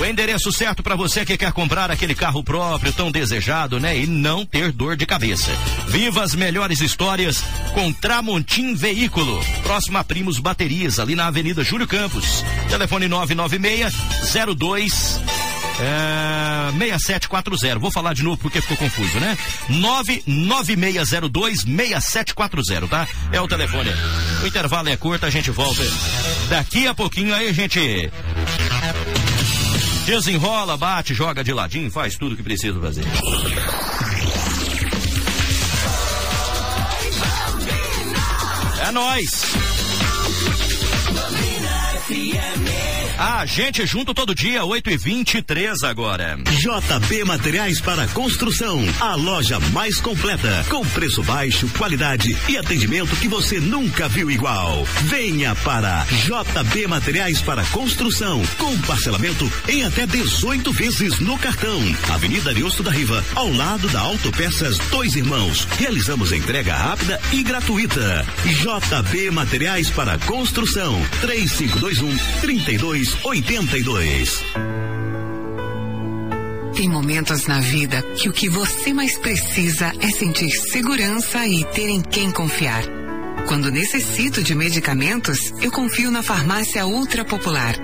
O 0.00 0.04
endereço 0.04 0.50
certo 0.50 0.82
para 0.82 0.96
você 0.96 1.24
que 1.24 1.36
quer 1.36 1.52
comprar 1.52 1.88
aquele 1.88 2.14
carro 2.14 2.42
próprio 2.42 2.92
tão 2.92 3.12
desejado, 3.12 3.78
né? 3.78 3.96
E 3.96 4.04
não 4.04 4.44
ter 4.44 4.72
dor 4.72 4.96
de 4.96 5.06
cabeça. 5.06 5.50
Viva 5.86 6.24
as 6.24 6.34
melhores 6.34 6.80
histórias 6.80 7.44
com 7.72 7.92
Tramontim 7.92 8.74
Veículo. 8.74 9.40
Próximo 9.62 9.98
a 9.98 10.04
Primos 10.04 10.40
Baterias, 10.40 10.98
ali 10.98 11.14
na 11.14 11.28
Avenida 11.28 11.62
Júlio 11.62 11.86
Campos. 11.86 12.44
Telefone 12.68 13.06
996 13.06 13.94
02 14.56 15.20
é, 15.80 16.72
6740. 16.72 17.78
Vou 17.78 17.90
falar 17.90 18.14
de 18.14 18.22
novo 18.22 18.38
porque 18.38 18.60
ficou 18.60 18.76
confuso, 18.76 19.18
né? 19.18 19.36
99602 19.68 21.60
6740, 21.60 22.88
tá? 22.88 23.08
É 23.32 23.40
o 23.40 23.48
telefone. 23.48 23.90
O 24.42 24.46
intervalo 24.46 24.88
é 24.88 24.96
curto, 24.96 25.26
a 25.26 25.30
gente 25.30 25.50
volta 25.50 25.82
daqui 26.48 26.86
a 26.86 26.94
pouquinho 26.94 27.34
aí, 27.34 27.52
gente. 27.52 28.10
Desenrola, 30.06 30.76
bate, 30.76 31.14
joga 31.14 31.44
de 31.44 31.52
ladinho, 31.52 31.90
faz 31.90 32.16
tudo 32.16 32.36
que 32.36 32.42
precisa 32.42 32.80
fazer. 32.80 33.04
É 38.80 38.90
nós. 38.90 39.52
A 43.18 43.44
gente 43.46 43.86
junto 43.86 44.14
todo 44.14 44.34
dia, 44.34 44.64
8 44.64 44.90
e 44.90 44.96
23 44.96 45.82
agora. 45.84 46.38
JB 46.58 47.24
Materiais 47.24 47.80
para 47.80 48.08
Construção, 48.08 48.82
a 49.00 49.14
loja 49.14 49.60
mais 49.72 50.00
completa, 50.00 50.64
com 50.68 50.84
preço 50.86 51.22
baixo, 51.22 51.68
qualidade 51.76 52.36
e 52.48 52.56
atendimento 52.56 53.14
que 53.16 53.28
você 53.28 53.60
nunca 53.60 54.08
viu 54.08 54.30
igual. 54.30 54.84
Venha 55.04 55.54
para 55.56 56.04
JB 56.04 56.86
Materiais 56.86 57.40
para 57.40 57.64
Construção, 57.66 58.42
com 58.58 58.76
parcelamento 58.80 59.50
em 59.68 59.84
até 59.84 60.06
18 60.06 60.72
vezes 60.72 61.20
no 61.20 61.38
cartão. 61.38 61.80
Avenida 62.10 62.50
Ariosto 62.50 62.82
da 62.82 62.90
Riva, 62.90 63.22
ao 63.34 63.52
lado 63.52 63.88
da 63.88 64.00
Autopeças 64.00 64.78
Dois 64.90 65.14
Irmãos. 65.14 65.66
Realizamos 65.78 66.32
entrega 66.32 66.74
rápida 66.74 67.20
e 67.32 67.42
gratuita. 67.42 68.26
JB 68.44 69.30
Materiais 69.30 69.90
para 69.90 70.18
Construção, 70.18 71.00
3521 71.20 72.40
32 72.40 73.11
82. 73.22 74.42
Tem 76.74 76.88
momentos 76.88 77.46
na 77.46 77.60
vida 77.60 78.02
que 78.16 78.28
o 78.28 78.32
que 78.32 78.48
você 78.48 78.92
mais 78.92 79.16
precisa 79.18 79.92
é 80.00 80.10
sentir 80.10 80.50
segurança 80.50 81.46
e 81.46 81.64
ter 81.66 81.88
em 81.88 82.00
quem 82.00 82.30
confiar. 82.30 82.82
Quando 83.46 83.70
necessito 83.70 84.42
de 84.42 84.54
medicamentos, 84.54 85.52
eu 85.60 85.70
confio 85.70 86.10
na 86.10 86.22
farmácia 86.22 86.86
Ultra 86.86 87.24
Popular. 87.24 87.74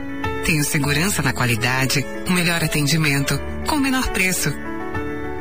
Tenho 0.44 0.64
segurança 0.64 1.22
na 1.22 1.32
qualidade, 1.32 2.04
um 2.26 2.32
melhor 2.32 2.64
atendimento, 2.64 3.38
com 3.68 3.76
menor 3.76 4.08
preço. 4.08 4.52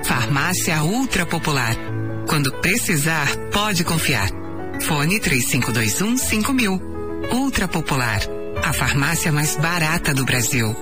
Farmácia 0.03 0.83
Ultra 0.83 1.25
Popular. 1.25 1.75
Quando 2.27 2.51
precisar, 2.59 3.27
pode 3.51 3.83
confiar. 3.83 4.29
Fone 4.81 5.19
3521 5.19 6.17
5000. 6.17 6.81
Ultra 7.31 7.67
Popular 7.67 8.36
a 8.63 8.73
farmácia 8.73 9.31
mais 9.31 9.55
barata 9.57 10.13
do 10.13 10.25
Brasil. 10.25 10.75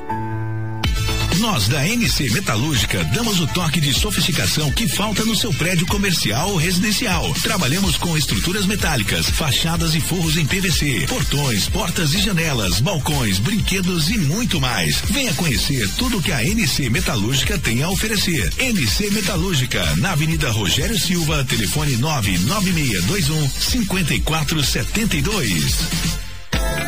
Nós 1.39 1.67
da 1.67 1.85
NC 1.85 2.31
Metalúrgica 2.31 3.03
damos 3.13 3.41
o 3.41 3.47
toque 3.47 3.81
de 3.81 3.93
sofisticação 3.93 4.71
que 4.71 4.87
falta 4.87 5.25
no 5.25 5.35
seu 5.35 5.53
prédio 5.53 5.85
comercial 5.85 6.51
ou 6.51 6.55
residencial. 6.55 7.33
Trabalhamos 7.43 7.97
com 7.97 8.17
estruturas 8.17 8.65
metálicas, 8.65 9.29
fachadas 9.29 9.93
e 9.95 10.01
forros 10.01 10.37
em 10.37 10.45
PVC, 10.45 11.07
portões, 11.07 11.67
portas 11.67 12.13
e 12.13 12.21
janelas, 12.21 12.79
balcões, 12.79 13.37
brinquedos 13.37 14.09
e 14.09 14.17
muito 14.17 14.61
mais. 14.61 15.01
Venha 15.09 15.33
conhecer 15.33 15.89
tudo 15.97 16.21
que 16.21 16.31
a 16.31 16.41
NC 16.43 16.89
Metalúrgica 16.89 17.59
tem 17.59 17.83
a 17.83 17.89
oferecer. 17.89 18.53
NC 18.57 19.11
Metalúrgica, 19.11 19.83
na 19.97 20.13
Avenida 20.13 20.49
Rogério 20.51 20.97
Silva, 20.97 21.43
telefone 21.43 21.97
99621 21.97 23.49
5472. 23.49 26.14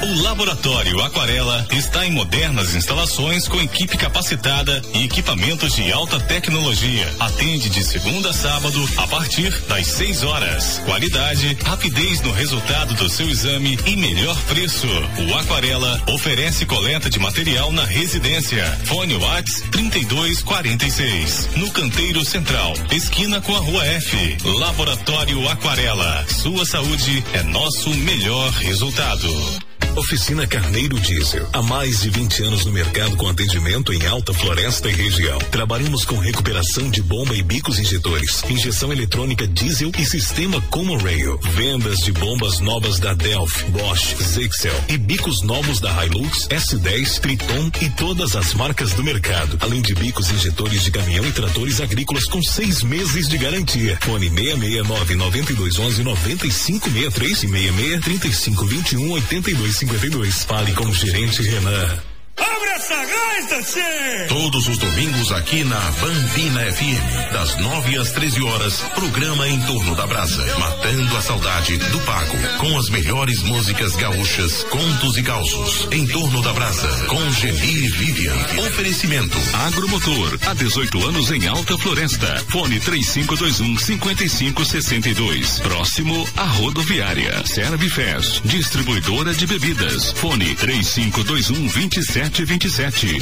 O 0.08 0.22
Laboratório 0.22 1.02
Aquarela 1.02 1.68
está 1.70 2.08
em 2.08 2.12
modernas 2.12 2.74
instalações 2.74 3.46
com 3.46 3.62
equipe 3.62 3.98
capacitada 3.98 4.82
e 4.94 5.04
equipamentos 5.04 5.76
de 5.76 5.92
alta 5.92 6.18
tecnologia. 6.18 7.14
Atende 7.20 7.70
de 7.70 7.84
segunda 7.84 8.30
a 8.30 8.34
sábado 8.34 8.90
a 8.96 9.06
partir 9.06 9.52
das 9.64 9.86
6 9.88 10.24
horas. 10.24 10.82
Qualidade, 10.86 11.58
rapidez 11.62 12.22
no 12.22 12.32
resultado 12.32 12.94
do 12.94 13.10
seu 13.10 13.30
exame 13.30 13.78
e 13.86 13.98
melhor 13.98 14.38
preço. 14.44 14.88
O 14.88 15.36
Aquarela 15.40 16.02
oferece 16.08 16.66
coleta 16.66 17.10
de 17.10 17.20
material 17.20 17.70
na 17.74 17.84
residência. 17.84 18.64
Fone 18.86 19.16
Whats 19.16 19.62
3246. 19.72 21.50
No 21.58 21.70
Canteiro 21.72 22.24
Central, 22.24 22.74
esquina 22.94 23.42
com 23.42 23.54
a 23.54 23.60
Rua 23.60 23.86
F. 23.86 24.38
Laboratório 24.46 25.50
Aquarela. 25.50 26.26
Sua 26.30 26.66
saúde 26.66 27.22
é 27.34 27.44
nosso 27.44 27.90
melhor 27.90 28.52
resultado. 28.52 29.68
Oficina 29.98 30.46
Carneiro 30.46 31.00
Diesel. 31.00 31.50
Há 31.52 31.62
mais 31.64 32.02
de 32.02 32.12
20 32.12 32.44
anos 32.44 32.66
no 32.66 32.72
mercado 32.72 33.18
com 33.18 33.28
atendimento 33.28 33.92
em 33.92 34.06
alta 34.06 34.32
floresta 34.32 34.88
e 34.88 34.94
região. 34.94 35.40
Trabalhamos 35.50 36.06
com 36.06 36.20
recuperação 36.20 36.88
de 36.92 37.02
bomba 37.02 37.36
e 37.36 37.42
bicos 37.42 37.80
injetores, 37.80 38.44
injeção 38.48 38.94
eletrônica 38.94 39.48
diesel 39.48 39.92
e 39.98 40.06
sistema 40.06 40.62
Common 40.70 40.98
Rail. 40.98 41.40
Vendas 41.56 41.98
de 41.98 42.12
bombas 42.12 42.60
novas 42.60 43.00
da 43.00 43.16
Delphi, 43.16 43.72
Bosch, 43.72 44.16
Zexel 44.22 44.84
e 44.88 44.98
bicos 44.98 45.42
novos 45.42 45.80
da 45.80 46.06
Hilux, 46.06 46.48
S10, 46.48 47.20
Triton 47.20 47.72
e 47.82 47.90
todas 47.90 48.36
as 48.36 48.54
marcas 48.54 48.94
do 48.94 49.04
mercado. 49.04 49.58
Além 49.62 49.82
de 49.82 49.96
bicos 49.96 50.30
injetores 50.30 50.84
de 50.84 50.92
caminhão 50.92 51.26
e 51.26 51.32
tratores 51.32 51.82
agrícolas 51.82 52.26
com 52.26 52.42
seis 52.44 52.84
meses 52.84 53.28
de 53.28 53.38
garantia. 53.40 53.98
Fone 54.02 54.30
669 54.30 55.16
9211 55.16 56.04
9563 56.04 57.32
e 57.32 57.48
66 57.48 58.02
3521 58.02 59.12
82 59.12 59.87
52. 59.88 60.44
Fale 60.44 60.74
com 60.74 60.86
o 60.86 60.94
gerente 60.94 61.42
Renan. 61.42 62.17
Todos 64.28 64.68
os 64.68 64.78
domingos 64.78 65.32
aqui 65.32 65.64
na 65.64 65.80
Bambina 65.80 66.62
FM, 66.74 67.32
das 67.34 67.56
9 67.58 67.98
às 67.98 68.12
13 68.12 68.44
horas, 68.44 68.82
programa 68.94 69.48
em 69.48 69.60
torno 69.62 69.96
da 69.96 70.06
brasa, 70.06 70.46
matando 70.60 71.18
a 71.18 71.22
saudade 71.22 71.76
do 71.78 72.00
Paco, 72.02 72.38
com 72.60 72.78
as 72.78 72.90
melhores 72.90 73.42
músicas 73.42 73.96
gaúchas, 73.96 74.64
contos 74.66 75.18
e 75.18 75.24
causos. 75.24 75.88
Em 75.92 76.06
torno 76.06 76.42
da 76.44 76.54
brasa, 76.54 76.88
com 77.08 77.32
Geni 77.32 77.86
e 77.86 77.90
Vivian. 77.90 78.36
Oferecimento. 78.68 79.38
Agromotor, 79.66 80.38
há 80.46 80.54
18 80.54 81.08
anos 81.08 81.32
em 81.32 81.48
Alta 81.48 81.78
Floresta. 81.80 82.46
Fone 82.50 82.80
3521 82.80 83.78
5562. 83.80 85.60
Próximo 85.62 86.28
à 86.38 86.44
rodoviária. 86.44 87.44
Servifest, 87.46 88.42
distribuidora 88.46 89.34
de 89.34 89.48
bebidas. 89.48 90.12
Fone 90.12 90.54
3521 90.56 91.68
2727 91.68 92.46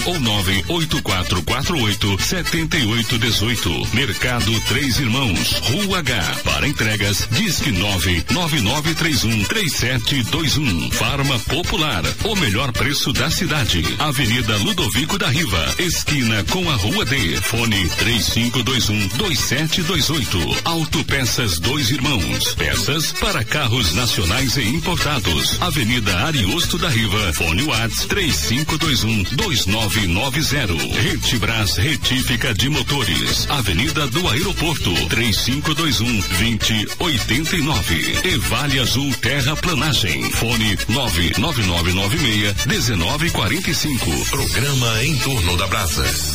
ou 0.05 0.19
98448 0.19 2.17
7818. 2.19 3.87
Mercado 3.93 4.59
Três 4.61 4.99
Irmãos, 4.99 5.51
Rua 5.61 5.99
H. 5.99 6.37
Para 6.43 6.67
entregas, 6.67 7.27
disque 7.31 7.71
99931 7.71 9.43
3721. 9.43 10.91
Farma 10.91 11.37
Popular, 11.39 12.03
o 12.23 12.35
melhor 12.35 12.71
preço 12.71 13.13
da 13.13 13.29
cidade. 13.29 13.83
Avenida 13.99 14.57
Ludovico 14.57 15.17
da 15.17 15.27
Riva, 15.27 15.75
esquina 15.77 16.43
com 16.45 16.67
a 16.69 16.75
Rua 16.75 17.05
D. 17.05 17.39
Fone 17.41 17.87
3521 17.89 19.07
2728. 19.09 20.61
Autopeças 20.65 21.59
Dois 21.59 21.91
Irmãos. 21.91 22.55
Peças 22.55 23.11
para 23.11 23.43
carros 23.43 23.93
nacionais 23.93 24.57
e 24.57 24.63
importados. 24.63 25.61
Avenida 25.61 26.17
Ariosto 26.21 26.79
da 26.79 26.89
Riva. 26.89 27.31
Fone 27.33 27.63
Whats 27.63 28.05
3521 28.05 29.34
2990. 29.35 31.01
Retibras 31.01 31.77
Retífica 31.77 32.53
de 32.53 32.69
Motores. 32.69 33.47
Avenida 33.49 34.07
do 34.07 34.27
Aeroporto 34.29 34.93
3521 35.09 36.21
2089. 36.21 38.19
E 38.23 38.79
Azul 38.79 39.13
Terraplanagem. 39.21 40.31
Fone 40.31 40.77
99996 40.87 42.65
1945. 42.65 44.25
Programa 44.29 45.03
em 45.03 45.17
torno 45.17 45.57
da 45.57 45.67
brasa. 45.67 46.34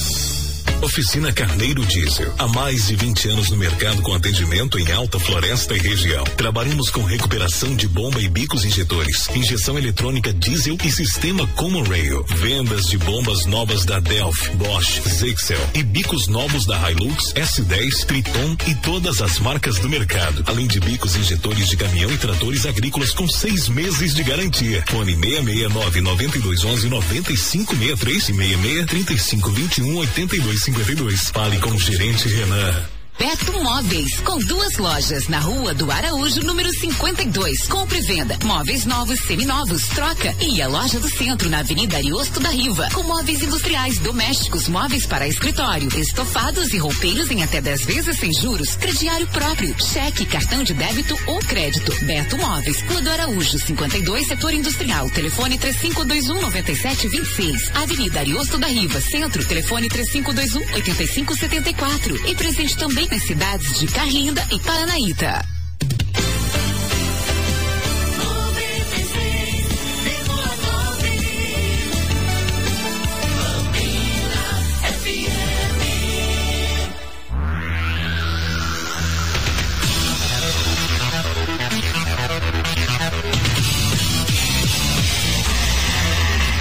Oficina 0.83 1.31
Carneiro 1.31 1.85
Diesel. 1.85 2.33
Há 2.39 2.49
mais 2.49 2.87
de 2.87 2.97
20 2.97 3.29
anos 3.29 3.51
no 3.51 3.57
mercado 3.57 4.01
com 4.01 4.15
atendimento 4.15 4.79
em 4.79 4.91
alta 4.93 5.21
floresta 5.21 5.75
e 5.75 5.79
região. 5.79 6.25
Trabalhamos 6.37 6.89
com 6.89 7.03
recuperação 7.03 7.77
de 7.77 7.87
bomba 7.87 8.21
e 8.21 8.29
bicos 8.29 8.65
injetores, 8.65 9.29
injeção 9.35 9.77
eletrônica 9.77 10.33
diesel 10.33 10.79
e 10.83 10.91
sistema 10.91 11.47
Common 11.49 11.83
Rail. 11.83 12.25
Vendas 12.37 12.87
de 12.87 12.97
bombas 12.97 13.45
novas 13.45 13.85
da 13.85 14.01
Delphi, 14.01 14.51
Bosch, 14.57 15.03
Zexel 15.07 15.61
e 15.75 15.83
bicos 15.83 16.29
novos 16.29 16.65
da 16.65 16.91
Hilux, 16.91 17.35
S10, 17.35 18.07
Triton 18.07 18.57
e 18.67 18.75
todas 18.77 19.21
as 19.21 19.39
marcas 19.39 19.79
do 19.79 19.89
mercado. 19.89 20.43
Além 20.47 20.67
de 20.67 20.81
bicos 20.81 21.15
injetores 21.15 21.69
de 21.69 21.77
caminhão 21.77 22.11
e 22.11 22.17
tratores 22.17 22.65
agrícolas 22.65 23.13
com 23.13 23.29
seis 23.29 23.69
meses 23.69 24.15
de 24.15 24.23
garantia. 24.23 24.83
Fone 24.89 25.15
669 25.15 26.01
9211 26.01 26.89
9563 26.89 28.17
e 28.17 28.35
66 28.35 28.87
3521 28.87 29.97
82 29.97 30.70
52. 30.71 31.31
Fale 31.33 31.59
com 31.59 31.71
o 31.71 31.79
gerente 31.79 32.29
Renan. 32.29 33.00
Beto 33.21 33.53
Móveis, 33.63 34.19
com 34.21 34.39
duas 34.39 34.79
lojas 34.79 35.29
na 35.29 35.41
rua 35.41 35.75
do 35.75 35.91
Araújo, 35.91 36.41
número 36.41 36.73
52. 36.73 37.69
Compre 37.69 37.99
e 37.99 38.01
venda. 38.01 38.39
Móveis 38.43 38.87
novos, 38.87 39.21
seminovos, 39.21 39.89
troca. 39.89 40.35
E 40.41 40.63
a 40.63 40.67
loja 40.67 40.99
do 40.99 41.07
centro, 41.07 41.51
na 41.51 41.59
Avenida 41.59 41.99
Ariosto 41.99 42.41
da 42.41 42.49
Riva. 42.49 42.89
Com 42.95 43.03
móveis 43.03 43.43
industriais, 43.43 43.99
domésticos, 43.99 44.71
móveis 44.71 45.05
para 45.05 45.29
escritório, 45.29 45.91
estofados 45.99 46.73
e 46.73 46.79
roupeiros 46.79 47.31
em 47.31 47.43
até 47.43 47.61
10 47.61 47.85
vezes 47.85 48.19
sem 48.19 48.33
juros. 48.33 48.75
Crediário 48.77 49.27
próprio, 49.27 49.77
cheque, 49.79 50.25
cartão 50.25 50.63
de 50.63 50.73
débito 50.73 51.15
ou 51.27 51.41
crédito. 51.41 51.93
Beto 52.07 52.39
Móveis, 52.39 52.81
Rua 52.89 53.03
do 53.03 53.11
Araújo, 53.11 53.59
52, 53.59 54.29
setor 54.29 54.55
industrial. 54.55 55.11
Telefone 55.11 55.59
3521 55.59 56.41
9726. 56.41 57.71
Avenida 57.75 58.21
Ariosto 58.21 58.57
da 58.57 58.69
Riva, 58.69 58.99
centro. 58.99 59.45
Telefone 59.45 59.91
3521 59.91 60.75
8574. 60.75 62.27
E 62.27 62.35
presente 62.35 62.79
também 62.79 63.10
nas 63.11 63.23
cidades 63.25 63.81
de 63.81 63.87
Carrinda 63.89 64.47
e 64.53 64.59
Paranaíta. 64.61 65.45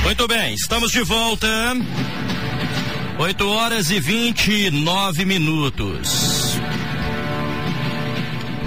Muito 0.04 0.28
bem, 0.28 0.56
estamos 0.56 0.92
de 0.92 1.04
volta. 1.04 1.48
8 3.20 3.50
horas 3.50 3.92
e 3.92 4.00
29 4.00 5.26
minutos. 5.26 6.58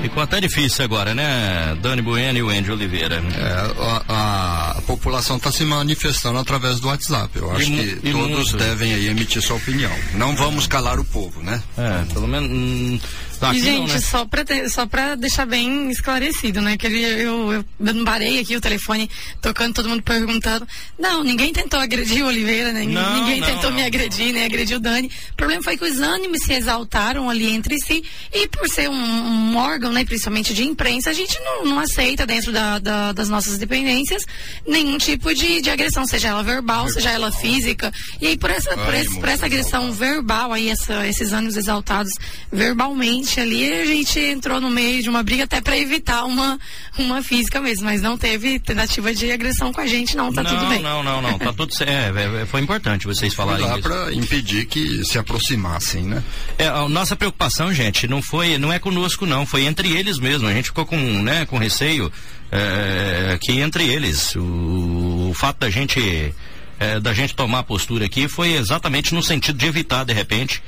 Ficou 0.03 0.23
até 0.23 0.43
difícil 0.43 0.85
agora, 0.85 1.15
né? 1.15 1.75
Dani 1.81 2.03
Bueno 2.03 2.39
e 2.39 2.43
o 2.43 2.51
Andy 2.51 2.71
Oliveira. 2.71 3.15
É, 3.15 4.13
a, 4.13 4.75
a, 4.77 4.83
população 4.83 5.39
está 5.39 5.51
se 5.51 5.65
manifestando 5.65 6.39
através 6.39 6.81
do 6.81 6.89
WhatsApp. 6.89 7.31
Eu 7.35 7.51
acho 7.51 7.73
e, 7.73 7.97
que 7.97 8.13
todos 8.13 8.53
muito. 8.53 8.57
devem 8.59 8.93
aí 8.93 9.07
emitir 9.07 9.41
sua 9.41 9.57
opinião. 9.57 9.91
Não 10.13 10.37
vamos 10.37 10.67
calar 10.67 10.99
o 11.01 11.05
povo, 11.05 11.43
né? 11.43 11.63
É, 11.79 12.05
pelo 12.13 12.29
menos. 12.29 12.51
Hum, 12.51 13.01
Tá, 13.43 13.53
e, 13.53 13.61
gente, 13.61 13.89
não, 13.89 13.95
né? 13.95 14.01
só 14.01 14.25
pra, 14.25 14.45
ter, 14.45 14.69
só 14.71 14.87
pra 14.87 15.15
deixar 15.17 15.47
bem 15.47 15.91
esclarecido, 15.91 16.61
né? 16.61 16.77
Que 16.77 16.87
ele, 16.87 17.03
eu, 17.03 17.53
eu, 17.53 17.65
eu 17.81 18.05
parei 18.05 18.39
aqui 18.39 18.55
o 18.55 18.61
telefone 18.61 19.11
tocando, 19.41 19.75
todo 19.75 19.89
mundo 19.89 20.03
perguntando. 20.03 20.67
Não, 20.99 21.25
ninguém 21.25 21.53
tentou 21.53 21.81
agredir 21.81 22.25
o 22.25 22.29
Oliveira, 22.29 22.73
né? 22.73 22.85
Não, 22.85 23.21
ninguém 23.21 23.41
não, 23.41 23.47
tentou 23.49 23.71
não. 23.71 23.77
me 23.77 23.85
agredir, 23.85 24.33
né? 24.33 24.45
Agrediu 24.45 24.79
o 24.79 24.81
Dani. 24.81 25.11
O 25.33 25.35
problema 25.35 25.63
foi 25.63 25.77
que 25.77 25.85
os 25.85 26.01
ânimos 26.01 26.39
se 26.45 26.53
exaltaram 26.53 27.29
ali 27.29 27.53
entre 27.53 27.79
si 27.79 28.05
e 28.33 28.47
por 28.49 28.69
ser 28.69 28.89
um, 28.89 28.95
um 28.95 29.57
órgão, 29.57 29.93
né? 29.93 30.05
Principalmente 30.05 30.55
de 30.55 30.65
imprensa, 30.65 31.11
a 31.11 31.13
gente 31.13 31.37
não, 31.41 31.65
não 31.65 31.79
aceita 31.81 32.25
dentro 32.25 32.53
da, 32.53 32.79
da, 32.79 33.13
das 33.13 33.29
nossas 33.29 33.59
dependências 33.59 34.25
nenhum 34.67 34.97
tipo 34.99 35.35
de, 35.35 35.61
de 35.61 35.69
agressão, 35.69 36.07
seja 36.07 36.29
ela 36.29 36.43
verbal, 36.43 36.63
verbal, 36.63 36.89
seja 36.89 37.11
ela 37.11 37.31
física. 37.33 37.93
E 38.21 38.29
aí 38.29 38.37
por 38.37 38.51
essa, 38.51 38.77
por, 38.77 38.95
esse, 38.95 39.19
por 39.19 39.29
essa 39.29 39.47
agressão 39.47 39.93
verbal 39.93 40.53
aí, 40.53 40.71
essa, 40.71 41.07
esses 41.07 41.33
ânimos 41.33 41.57
exaltados 41.57 42.13
verbalmente, 42.51 43.32
ali, 43.41 43.73
a 43.73 43.85
gente 43.85 44.19
entrou 44.19 44.61
no 44.61 44.71
meio 44.71 45.03
de 45.03 45.09
uma 45.09 45.23
briga 45.23 45.45
até 45.45 45.61
para 45.61 45.77
evitar 45.79 46.25
uma, 46.25 46.59
uma 46.99 47.23
física 47.23 47.61
mesmo, 47.61 47.85
mas 47.85 48.01
não 48.01 48.17
teve 48.17 48.59
tentativa 48.59 49.15
de 49.15 49.31
agressão 49.31 49.73
com 49.73 49.81
a 49.81 49.87
gente, 49.87 50.17
não, 50.17 50.33
tá 50.33 50.43
não, 50.43 50.51
tudo 50.51 50.67
bem. 50.69 50.83
Não, 50.83 51.03
não, 51.03 51.23
não, 51.23 51.39
tá 51.39 51.53
tudo 51.53 51.75
certo. 51.75 52.17
É, 52.17 52.43
é, 52.43 52.47
foi 52.47 52.61
importante 52.61 53.07
vocês 53.07 53.35
falarem 53.35 53.65
isso. 53.65 53.75
Dá 53.77 53.83
para 53.83 54.13
impedir 54.13 54.67
que 54.67 55.05
se 55.05 55.19
aproximassem, 55.19 56.05
né? 56.05 56.23
É, 56.59 56.69
a 56.69 56.89
nossa 56.89 57.17
preocupação, 57.17 57.73
gente, 57.73 58.07
não 58.07 58.23
foi, 58.23 58.59
não 58.59 58.73
é 58.73 58.79
conosco 58.79 59.27
não, 59.27 59.47
foi 59.47 59.65
entre 59.65 59.91
eles 59.97 60.19
mesmo. 60.19 60.49
A 60.49 60.53
gente 60.53 60.67
ficou 60.67 60.87
com, 60.87 60.97
né, 60.97 61.47
com 61.47 61.59
receio 61.59 62.13
é, 62.51 63.39
que 63.41 63.53
entre 63.61 63.89
eles, 63.89 64.35
o, 64.37 65.31
o 65.31 65.35
fato 65.35 65.61
da 65.61 65.71
gente 65.71 66.35
é, 66.79 66.99
da 66.99 67.15
gente 67.15 67.35
tomar 67.35 67.61
a 67.61 67.63
postura 67.63 68.07
aqui 68.07 68.29
foi 68.29 68.55
exatamente 68.55 69.15
no 69.15 69.23
sentido 69.23 69.57
de 69.57 69.67
evitar 69.67 70.05
de 70.05 70.13
repente 70.13 70.63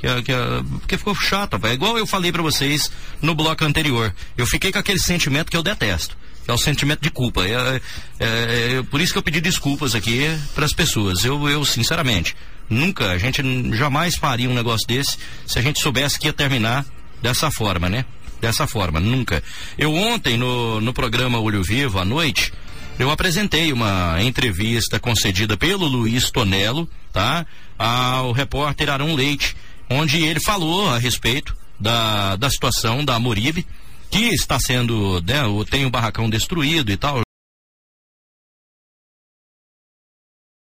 que, 0.00 0.22
que, 0.22 0.32
porque 0.80 0.96
ficou 0.96 1.14
chato, 1.14 1.60
é 1.62 1.74
igual 1.74 1.98
eu 1.98 2.06
falei 2.06 2.32
para 2.32 2.42
vocês 2.42 2.90
no 3.20 3.34
bloco 3.34 3.64
anterior. 3.64 4.14
Eu 4.36 4.46
fiquei 4.46 4.72
com 4.72 4.78
aquele 4.78 4.98
sentimento 4.98 5.50
que 5.50 5.56
eu 5.56 5.62
detesto, 5.62 6.16
que 6.42 6.50
é 6.50 6.54
o 6.54 6.58
sentimento 6.58 7.02
de 7.02 7.10
culpa. 7.10 7.44
É, 7.44 7.80
é, 8.18 8.78
é 8.78 8.82
por 8.90 9.00
isso 9.00 9.12
que 9.12 9.18
eu 9.18 9.22
pedi 9.22 9.40
desculpas 9.40 9.94
aqui 9.94 10.26
para 10.54 10.64
as 10.64 10.72
pessoas. 10.72 11.22
Eu, 11.22 11.46
eu, 11.48 11.64
sinceramente, 11.66 12.34
nunca, 12.68 13.10
a 13.10 13.18
gente 13.18 13.42
jamais 13.76 14.16
faria 14.16 14.48
um 14.48 14.54
negócio 14.54 14.86
desse 14.86 15.18
se 15.46 15.58
a 15.58 15.62
gente 15.62 15.80
soubesse 15.80 16.18
que 16.18 16.26
ia 16.26 16.32
terminar 16.32 16.86
dessa 17.20 17.50
forma, 17.50 17.88
né? 17.88 18.06
Dessa 18.40 18.66
forma, 18.66 18.98
nunca. 19.00 19.42
Eu 19.76 19.94
ontem, 19.94 20.38
no, 20.38 20.80
no 20.80 20.94
programa 20.94 21.38
Olho 21.38 21.62
Vivo, 21.62 21.98
à 21.98 22.06
noite, 22.06 22.50
eu 22.98 23.10
apresentei 23.10 23.70
uma 23.70 24.16
entrevista 24.22 24.98
concedida 24.98 25.58
pelo 25.58 25.86
Luiz 25.86 26.30
Tonello, 26.30 26.88
tá? 27.12 27.44
Ao 27.78 28.32
repórter 28.32 28.88
Arão 28.88 29.14
Leite 29.14 29.54
onde 29.90 30.22
ele 30.22 30.40
falou 30.40 30.88
a 30.88 30.98
respeito 30.98 31.56
da, 31.78 32.36
da 32.36 32.48
situação 32.48 33.04
da 33.04 33.18
Moribe, 33.18 33.66
que 34.10 34.28
está 34.28 34.58
sendo, 34.58 35.20
né, 35.22 35.42
tem 35.68 35.84
o 35.84 35.90
barracão 35.90 36.30
destruído 36.30 36.90
e 36.90 36.96
tal, 36.96 37.20